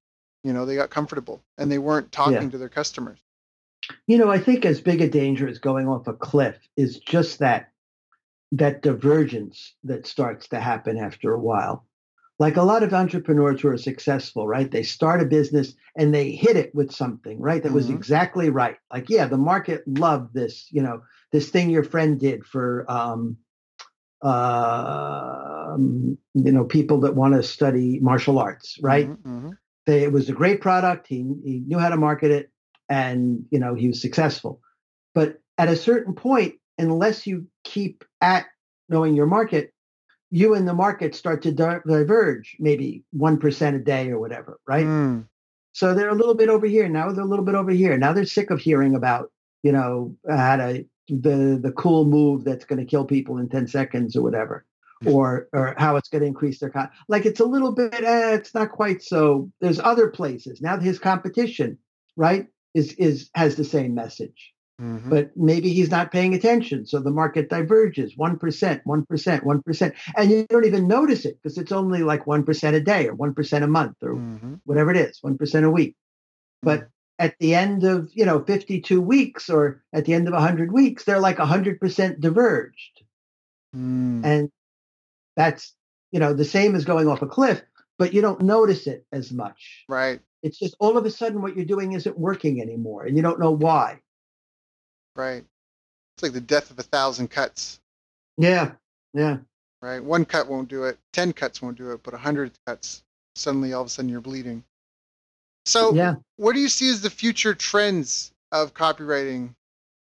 [0.45, 2.51] You know, they got comfortable and they weren't talking yeah.
[2.51, 3.19] to their customers.
[4.07, 7.41] You know, I think as big a danger as going off a cliff is just
[7.41, 7.69] that
[8.53, 11.85] that divergence that starts to happen after a while.
[12.43, 14.69] Like a lot of entrepreneurs who are successful, right?
[14.69, 17.63] They start a business and they hit it with something, right?
[17.63, 17.77] That mm-hmm.
[17.77, 18.79] was exactly right.
[18.93, 23.37] Like, yeah, the market loved this, you know, this thing your friend did for um,
[24.23, 29.09] uh, you know, people that want to study martial arts, right?
[29.09, 29.51] Mm-hmm, mm-hmm.
[29.87, 31.07] They, it was a great product.
[31.07, 32.51] He, he knew how to market it,
[32.89, 34.61] and you know he was successful.
[35.15, 38.47] But at a certain point, unless you keep at
[38.89, 39.73] knowing your market,
[40.33, 44.87] you and the market start to diverge, maybe one percent a day or whatever, right?
[44.87, 45.27] Mm.
[45.73, 47.13] So they're a little bit over here now.
[47.13, 48.13] They're a little bit over here now.
[48.13, 49.31] They're sick of hearing about
[49.63, 53.67] you know how to the the cool move that's going to kill people in 10
[53.67, 54.65] seconds or whatever
[55.05, 58.35] or or how it's going to increase their con like it's a little bit eh,
[58.35, 61.77] it's not quite so there's other places now his competition
[62.17, 65.11] right is is has the same message mm-hmm.
[65.11, 66.87] but maybe he's not paying attention.
[66.87, 71.73] So the market diverges 1% 1% 1% and you don't even notice it because it's
[71.73, 74.55] only like 1% a day or 1% a month or mm-hmm.
[74.65, 75.97] whatever it is 1% a week.
[76.63, 76.87] But mm-hmm
[77.23, 81.05] at the end of you know 52 weeks or at the end of 100 weeks
[81.05, 83.03] they're like 100% diverged.
[83.75, 84.23] Mm.
[84.23, 84.51] and
[85.35, 85.75] that's
[86.11, 87.63] you know the same as going off a cliff
[87.99, 89.85] but you don't notice it as much.
[89.89, 90.21] Right.
[90.43, 93.39] It's just all of a sudden what you're doing isn't working anymore and you don't
[93.39, 94.01] know why
[95.17, 95.45] right
[96.17, 97.81] it's like the death of a thousand cuts
[98.37, 98.73] yeah
[99.15, 99.39] yeah
[99.81, 103.03] right one cut won't do it 10 cuts won't do it but a 100 cuts
[103.35, 104.65] suddenly all of a sudden you're bleeding
[105.65, 106.17] so, yeah.
[106.37, 109.55] what do you see as the future trends of copywriting?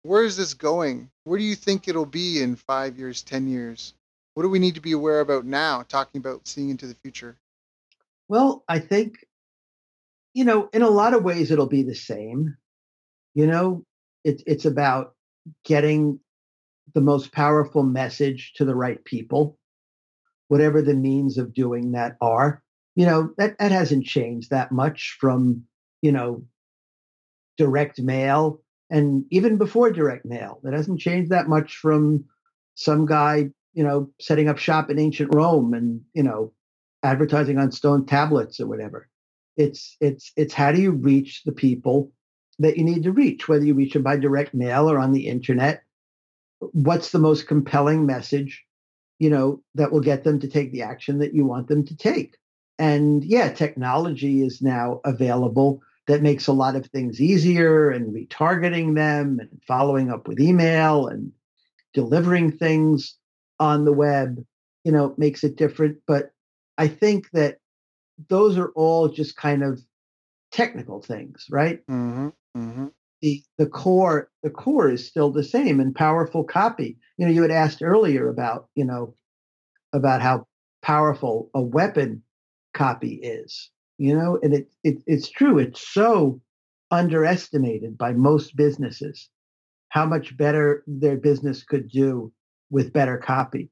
[0.02, 1.11] Where is this going?
[1.24, 3.94] Where do you think it'll be in five years, 10 years?
[4.34, 7.36] What do we need to be aware about now, talking about seeing into the future?
[8.28, 9.26] Well, I think,
[10.32, 12.56] you know, in a lot of ways, it'll be the same.
[13.34, 13.84] You know,
[14.24, 15.14] it, it's about
[15.64, 16.20] getting
[16.94, 19.58] the most powerful message to the right people,
[20.48, 22.62] whatever the means of doing that are.
[22.96, 25.64] You know that that hasn't changed that much from
[26.02, 26.44] you know
[27.56, 28.60] direct mail
[28.90, 30.60] and even before direct mail.
[30.64, 32.24] It hasn't changed that much from
[32.74, 36.52] some guy you know setting up shop in ancient rome and you know
[37.04, 39.08] advertising on stone tablets or whatever.
[39.56, 42.12] It's it's it's how do you reach the people
[42.59, 45.28] that you need to reach whether you reach them by direct mail or on the
[45.28, 45.82] internet
[46.72, 48.64] what's the most compelling message
[49.18, 51.96] you know that will get them to take the action that you want them to
[51.96, 52.36] take
[52.78, 58.94] and yeah, technology is now available that makes a lot of things easier and retargeting
[58.94, 61.32] them and following up with email and
[61.92, 63.16] delivering things
[63.61, 64.42] on the web,
[64.84, 65.98] you know, makes it different.
[66.06, 66.30] But
[66.78, 67.59] I think that
[68.28, 69.82] those are all just kind of
[70.53, 71.86] technical things, right?
[71.86, 72.86] Mm-hmm, mm-hmm.
[73.22, 76.99] The the core the core is still the same and powerful copy.
[77.16, 79.14] You know, you had asked earlier about you know
[79.92, 80.46] about how
[80.82, 82.22] powerful a weapon
[82.74, 86.40] copy is you know and it, it it's true it's so
[86.90, 89.28] underestimated by most businesses
[89.90, 92.32] how much better their business could do
[92.70, 93.70] with better copy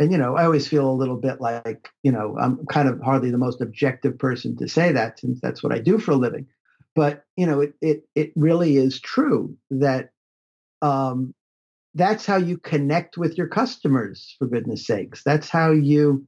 [0.00, 3.00] and you know i always feel a little bit like you know i'm kind of
[3.00, 6.16] hardly the most objective person to say that since that's what i do for a
[6.16, 6.46] living
[6.96, 10.10] but you know it it, it really is true that
[10.82, 11.34] um
[11.94, 16.26] that's how you connect with your customers for goodness sakes that's how you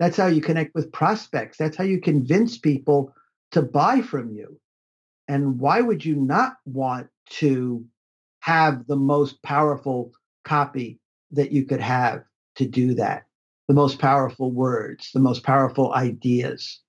[0.00, 1.58] that's how you connect with prospects.
[1.58, 3.14] That's how you convince people
[3.52, 4.58] to buy from you.
[5.28, 7.84] And why would you not want to
[8.40, 10.98] have the most powerful copy
[11.32, 12.24] that you could have
[12.60, 13.24] to do that?
[13.68, 16.80] The most powerful words, the most powerful ideas.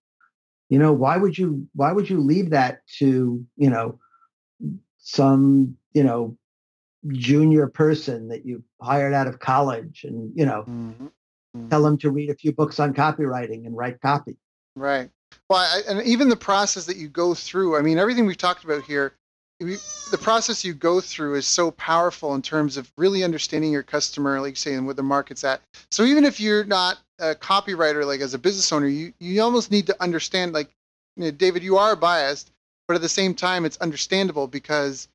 [0.69, 3.99] You know, why would you why would you leave that to, you know,
[4.99, 6.37] some, you know,
[7.07, 11.07] junior person that you hired out of college and, you know, mm-hmm.
[11.55, 11.69] Mm-hmm.
[11.69, 14.37] Tell them to read a few books on copywriting and write copy.
[14.75, 15.09] Right.
[15.49, 17.77] Well, I, and even the process that you go through.
[17.77, 19.13] I mean, everything we've talked about here,
[19.61, 24.41] the process you go through is so powerful in terms of really understanding your customer,
[24.41, 25.61] like saying where the market's at.
[25.91, 29.71] So even if you're not a copywriter, like as a business owner, you you almost
[29.71, 30.69] need to understand, like
[31.15, 32.51] you know, David, you are biased,
[32.87, 35.07] but at the same time, it's understandable because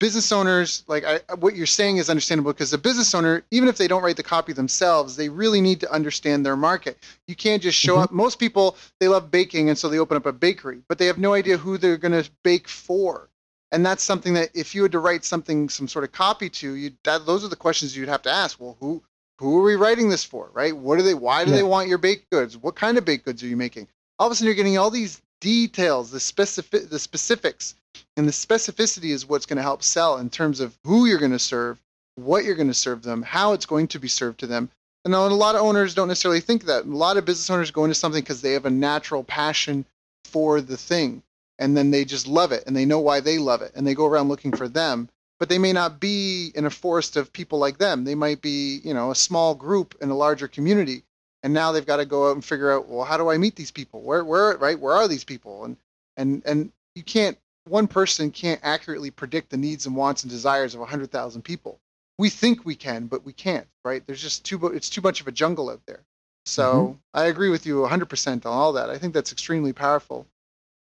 [0.00, 3.78] business owners, like I, what you're saying is understandable because a business owner, even if
[3.78, 6.98] they don't write the copy themselves, they really need to understand their market.
[7.26, 8.04] You can't just show mm-hmm.
[8.04, 8.12] up.
[8.12, 11.18] Most people, they love baking, and so they open up a bakery, but they have
[11.18, 13.30] no idea who they're going to bake for.
[13.74, 16.74] And that's something that if you had to write something, some sort of copy to,
[16.74, 18.60] you that those are the questions you'd have to ask.
[18.60, 19.02] Well, who
[19.38, 20.76] who are we writing this for, right?
[20.76, 21.14] What do they?
[21.14, 21.58] Why do yeah.
[21.58, 22.56] they want your baked goods?
[22.56, 23.88] What kind of baked goods are you making?
[24.18, 27.74] All of a sudden, you're getting all these details, the specific, the specifics
[28.16, 31.32] and the specificity is what's going to help sell in terms of who you're going
[31.32, 31.78] to serve,
[32.14, 34.70] what you're going to serve them, how it's going to be served to them.
[35.04, 36.84] And a lot of owners don't necessarily think that.
[36.84, 39.84] A lot of business owners go into something because they have a natural passion
[40.24, 41.22] for the thing.
[41.58, 43.72] And then they just love it and they know why they love it.
[43.74, 45.08] And they go around looking for them.
[45.38, 48.04] But they may not be in a forest of people like them.
[48.04, 51.02] They might be, you know, a small group in a larger community.
[51.42, 53.56] And now they've got to go out and figure out, well, how do I meet
[53.56, 54.00] these people?
[54.00, 54.78] Where where right?
[54.78, 55.64] Where are these people?
[55.64, 55.76] And
[56.16, 57.36] and and you can't
[57.66, 61.80] one person can't accurately predict the needs and wants and desires of 100,000 people.
[62.18, 64.06] We think we can, but we can't, right?
[64.06, 66.04] There's just too it's too much of a jungle out there.
[66.46, 66.98] So mm-hmm.
[67.14, 68.90] I agree with you 100% on all that.
[68.90, 70.26] I think that's extremely powerful.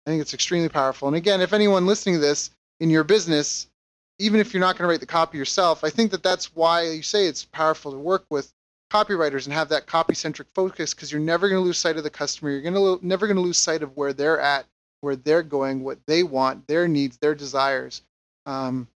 [0.07, 1.09] I think it's extremely powerful.
[1.09, 2.51] And again, if anyone listening to this
[2.81, 3.69] in your business,
[4.19, 6.83] even if you're not going to write the copy yourself, I think that that's why
[6.83, 8.53] you say it's powerful to work with
[8.91, 12.05] copywriters and have that copy centric focus because you're never going to lose sight of
[12.05, 12.51] the customer.
[12.51, 14.67] You're going to lo- never going to lose sight of where they're at
[15.03, 18.03] where they're going, what they want, their needs, their desires.
[18.47, 18.89] Um,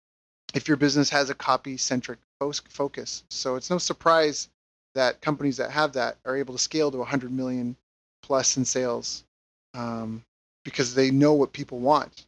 [0.53, 3.23] if your business has a copy centric focus.
[3.29, 4.49] So it's no surprise
[4.93, 7.75] that companies that have that are able to scale to 100 million
[8.21, 9.23] plus in sales
[9.73, 10.23] um,
[10.65, 12.25] because they know what people want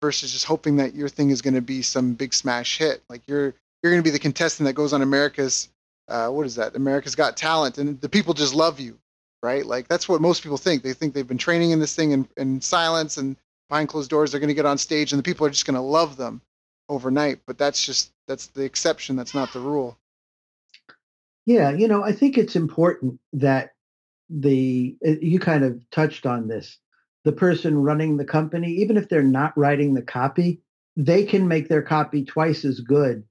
[0.00, 3.02] versus just hoping that your thing is going to be some big smash hit.
[3.08, 5.68] Like you're you're going to be the contestant that goes on America's
[6.06, 6.76] uh, what is that?
[6.76, 8.96] America's Got Talent, and the people just love you
[9.42, 9.64] right?
[9.64, 10.82] Like that's what most people think.
[10.82, 13.36] They think they've been training in this thing in, in silence and
[13.68, 14.30] behind closed doors.
[14.30, 16.40] They're going to get on stage and the people are just going to love them
[16.88, 17.40] overnight.
[17.46, 19.16] But that's just that's the exception.
[19.16, 19.96] That's not the rule.
[21.46, 23.72] Yeah, you know, I think it's important that
[24.28, 26.78] the you kind of touched on this.
[27.28, 30.62] The person running the company, even if they're not writing the copy,
[30.96, 33.22] they can make their copy twice as good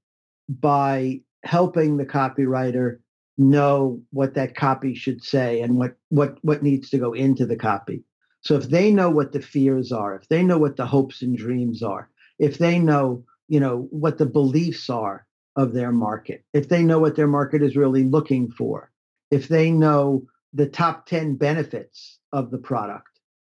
[0.47, 2.99] by helping the copywriter
[3.39, 7.55] know what that copy should say and what what what needs to go into the
[7.55, 8.03] copy.
[8.41, 11.35] So if they know what the fears are, if they know what the hopes and
[11.35, 15.25] dreams are, if they know, you know, what the beliefs are
[15.55, 18.91] of their market, if they know what their market is really looking for,
[19.31, 23.16] if they know the top 10 benefits of the product,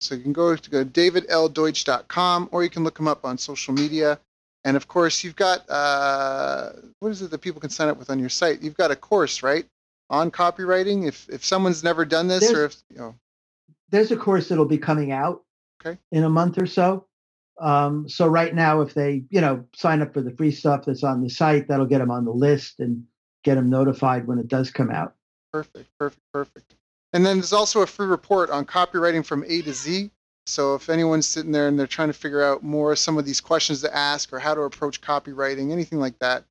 [0.00, 3.38] So you can go to go to davidldeutsch.com or you can look him up on
[3.38, 4.20] social media.
[4.66, 8.10] And of course, you've got uh, what is it that people can sign up with
[8.10, 8.60] on your site?
[8.62, 9.64] You've got a course, right,
[10.10, 11.06] on copywriting.
[11.06, 13.14] If if someone's never done this, There's, or if you know,
[13.90, 15.44] there's a course that'll be coming out
[15.80, 15.96] okay.
[16.10, 17.06] in a month or so.
[17.60, 21.04] Um, so right now, if they you know sign up for the free stuff that's
[21.04, 23.04] on the site, that'll get them on the list and
[23.44, 25.14] get them notified when it does come out.
[25.52, 26.74] Perfect, perfect, perfect.
[27.12, 30.10] And then there's also a free report on copywriting from A to Z.
[30.46, 33.40] So if anyone's sitting there and they're trying to figure out more some of these
[33.40, 36.44] questions to ask or how to approach copywriting, anything like that,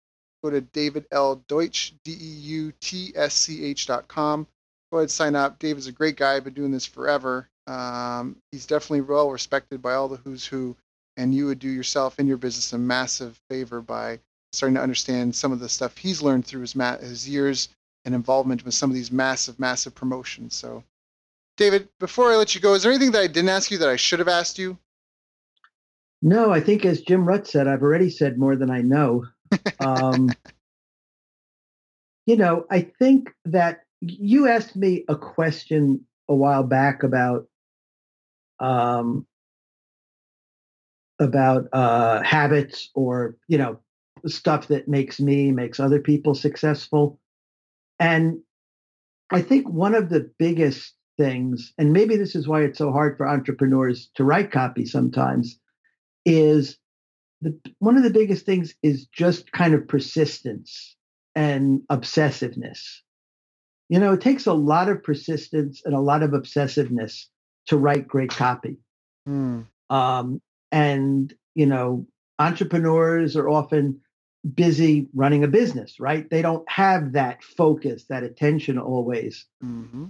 [0.44, 1.38] go to David L.
[1.48, 4.48] Deutsch, D E U T S C H dot com
[4.96, 5.60] go ahead sign up.
[5.60, 6.40] Dave is a great guy.
[6.40, 7.50] Been doing this forever.
[7.68, 10.76] Um, he's definitely well respected by all the who's who,
[11.18, 14.20] and you would do yourself and your business a massive favor by
[14.54, 17.70] starting to understand some of the stuff he's learned through his ma- his years
[18.06, 20.56] and involvement with some of these massive, massive promotions.
[20.56, 20.84] So,
[21.58, 23.90] David, before I let you go, is there anything that I didn't ask you that
[23.90, 24.78] I should have asked you?
[26.22, 29.26] No, I think as Jim Rutt said, I've already said more than I know.
[29.80, 30.32] Um,
[32.26, 37.48] you know, I think that you asked me a question a while back about
[38.60, 39.28] um,
[41.20, 43.80] about uh, habits or you know
[44.26, 47.20] stuff that makes me makes other people successful
[48.00, 48.40] and
[49.30, 53.18] i think one of the biggest things and maybe this is why it's so hard
[53.18, 55.60] for entrepreneurs to write copy sometimes
[56.26, 56.78] is
[57.42, 60.96] the one of the biggest things is just kind of persistence
[61.36, 62.80] and obsessiveness.
[63.90, 67.26] You know it takes a lot of persistence and a lot of obsessiveness
[67.68, 68.78] to write great copy.
[69.26, 69.62] Hmm.
[69.90, 70.42] um,
[70.72, 72.08] and you know
[72.38, 74.02] entrepreneurs are often
[74.54, 76.30] busy running a business right?
[76.30, 79.46] They don't have that focus that attention always.
[79.62, 80.06] Hmm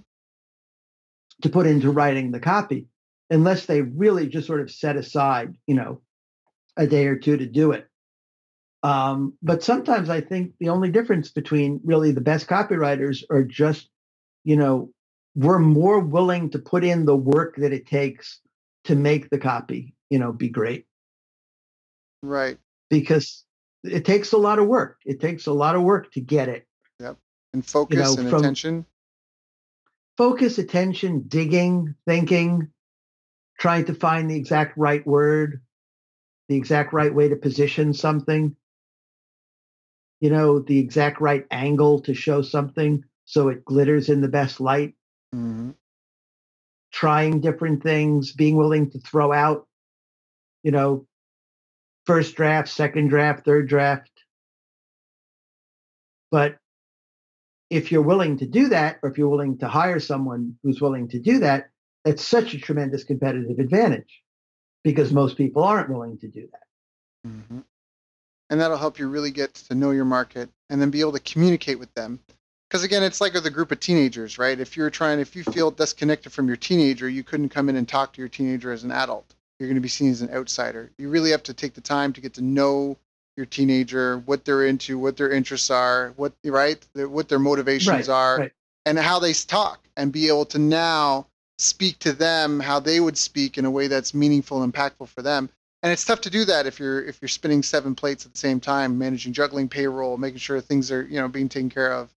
[1.41, 2.87] to put into writing the copy
[3.29, 6.01] unless they really just sort of set aside you know
[6.77, 7.87] a day or two to do it
[8.83, 13.89] um, but sometimes i think the only difference between really the best copywriters are just
[14.43, 14.89] you know
[15.35, 18.39] we're more willing to put in the work that it takes
[18.85, 20.85] to make the copy you know be great
[22.21, 22.57] Right.
[22.89, 23.43] because
[23.83, 24.97] it takes a lot of work.
[25.05, 26.65] It takes a lot of work to get it.
[26.99, 27.17] Yep.
[27.53, 28.85] And focus know, and from- attention.
[30.17, 32.69] Focus, attention, digging, thinking,
[33.59, 35.61] trying to find the exact right word,
[36.47, 38.55] the exact right way to position something,
[40.21, 44.59] you know, the exact right angle to show something so it glitters in the best
[44.59, 44.93] light,
[45.33, 45.71] hmm
[46.95, 49.67] trying different things, being willing to throw out,
[50.63, 51.05] you know,
[52.05, 54.09] first draft, second draft, third draft.
[56.31, 56.57] But
[57.69, 61.07] if you're willing to do that, or if you're willing to hire someone who's willing
[61.09, 61.69] to do that,
[62.03, 64.21] that's such a tremendous competitive advantage
[64.83, 67.29] because most people aren't willing to do that.
[67.29, 67.59] hmm
[68.49, 71.19] And that'll help you really get to know your market and then be able to
[71.19, 72.19] communicate with them.
[72.69, 74.59] Because again, it's like with a group of teenagers, right?
[74.59, 77.87] If you're trying, if you feel disconnected from your teenager, you couldn't come in and
[77.87, 79.33] talk to your teenager as an adult.
[79.59, 80.91] You're going to be seen as an outsider.
[80.97, 82.97] You really have to take the time to get to know
[83.37, 88.09] your teenager, what they're into, what their interests are, what right, what their motivations Right,
[88.09, 88.51] are, right.
[88.85, 91.27] and how they talk, and be able to now
[91.57, 95.21] speak to them how they would speak in a way that's meaningful and impactful for
[95.21, 95.49] them.
[95.83, 98.37] And it's tough to do that if you're if you're spinning seven plates at the
[98.37, 102.09] same time managing juggling payroll making sure things are you know being taken care of.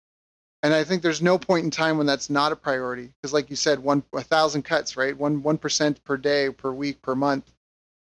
[0.64, 3.50] And i think there's no point in time when that's not a priority because like
[3.50, 5.16] you said one a thousand cuts right?
[5.18, 7.52] One one percent per day per week per month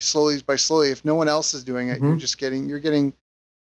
[0.03, 2.19] slowly by slowly if no one else is doing it you're Mhm.
[2.19, 3.13] just getting you're getting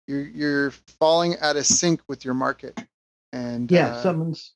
[0.06, 2.80] you're you're falling out of sync with your market
[3.32, 4.54] and Yeah, uh, someone's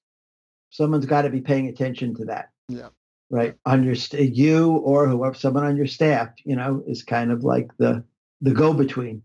[0.71, 2.51] someone's got to be paying attention to that.
[2.69, 2.89] Yeah.
[3.29, 3.59] Right.
[3.67, 7.45] On your st- you or whoever someone on your staff, you know, is kind of
[7.45, 8.03] like the
[8.41, 9.23] the go between.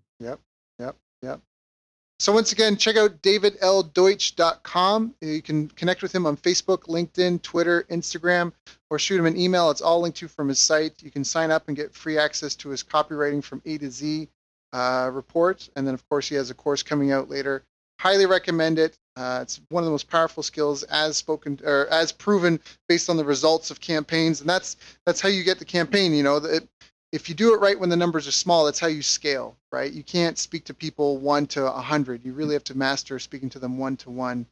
[2.19, 5.15] So once again, check out davidldeutsch.com.
[5.21, 8.53] You can connect with him on Facebook, LinkedIn, Twitter, Instagram,
[8.89, 9.69] or shoot him an email.
[9.69, 11.03] It's all linked to from his site.
[11.03, 14.29] You can sign up and get free access to his copywriting from A to Z
[14.73, 15.69] uh, report.
[15.75, 17.63] And then, of course, he has a course coming out later.
[17.99, 18.97] Highly recommend it.
[19.15, 23.17] Uh, it's one of the most powerful skills as spoken or as proven based on
[23.17, 26.13] the results of campaigns, and that's that's how you get the campaign.
[26.13, 26.69] You know, it,
[27.17, 29.91] if you do it right when the numbers are small, that's how you scale, right?
[29.91, 32.23] You can't speak to people one to a hundred.
[32.23, 34.45] You really have to master speaking to them one to one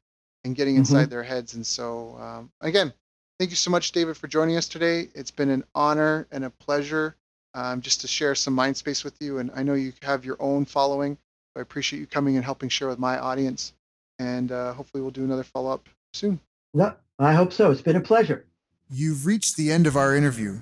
[0.43, 1.53] and getting inside their heads.
[1.53, 2.91] And so, um, again,
[3.38, 5.09] thank you so much, David, for joining us today.
[5.13, 7.16] It's been an honor and a pleasure
[7.53, 9.38] um, just to share some mind space with you.
[9.38, 11.18] And I know you have your own following.
[11.53, 13.74] So I appreciate you coming and helping share with my audience.
[14.18, 16.39] And uh, hopefully, we'll do another follow up soon.
[16.74, 17.70] No, I hope so.
[17.70, 18.43] It's been a pleasure.
[18.89, 20.61] You've reached the end of our interview.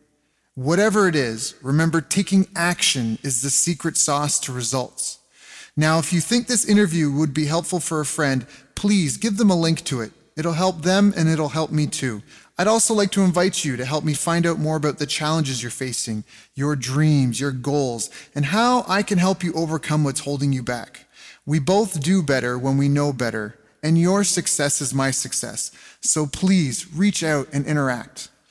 [0.55, 5.19] Whatever it is, remember taking action is the secret sauce to results.
[5.77, 8.45] Now, if you think this interview would be helpful for a friend,
[8.75, 10.11] please give them a link to it.
[10.35, 12.21] It'll help them and it'll help me too.
[12.57, 15.63] I'd also like to invite you to help me find out more about the challenges
[15.63, 20.51] you're facing, your dreams, your goals, and how I can help you overcome what's holding
[20.51, 21.05] you back.
[21.45, 25.71] We both do better when we know better, and your success is my success.
[26.01, 28.27] So please reach out and interact.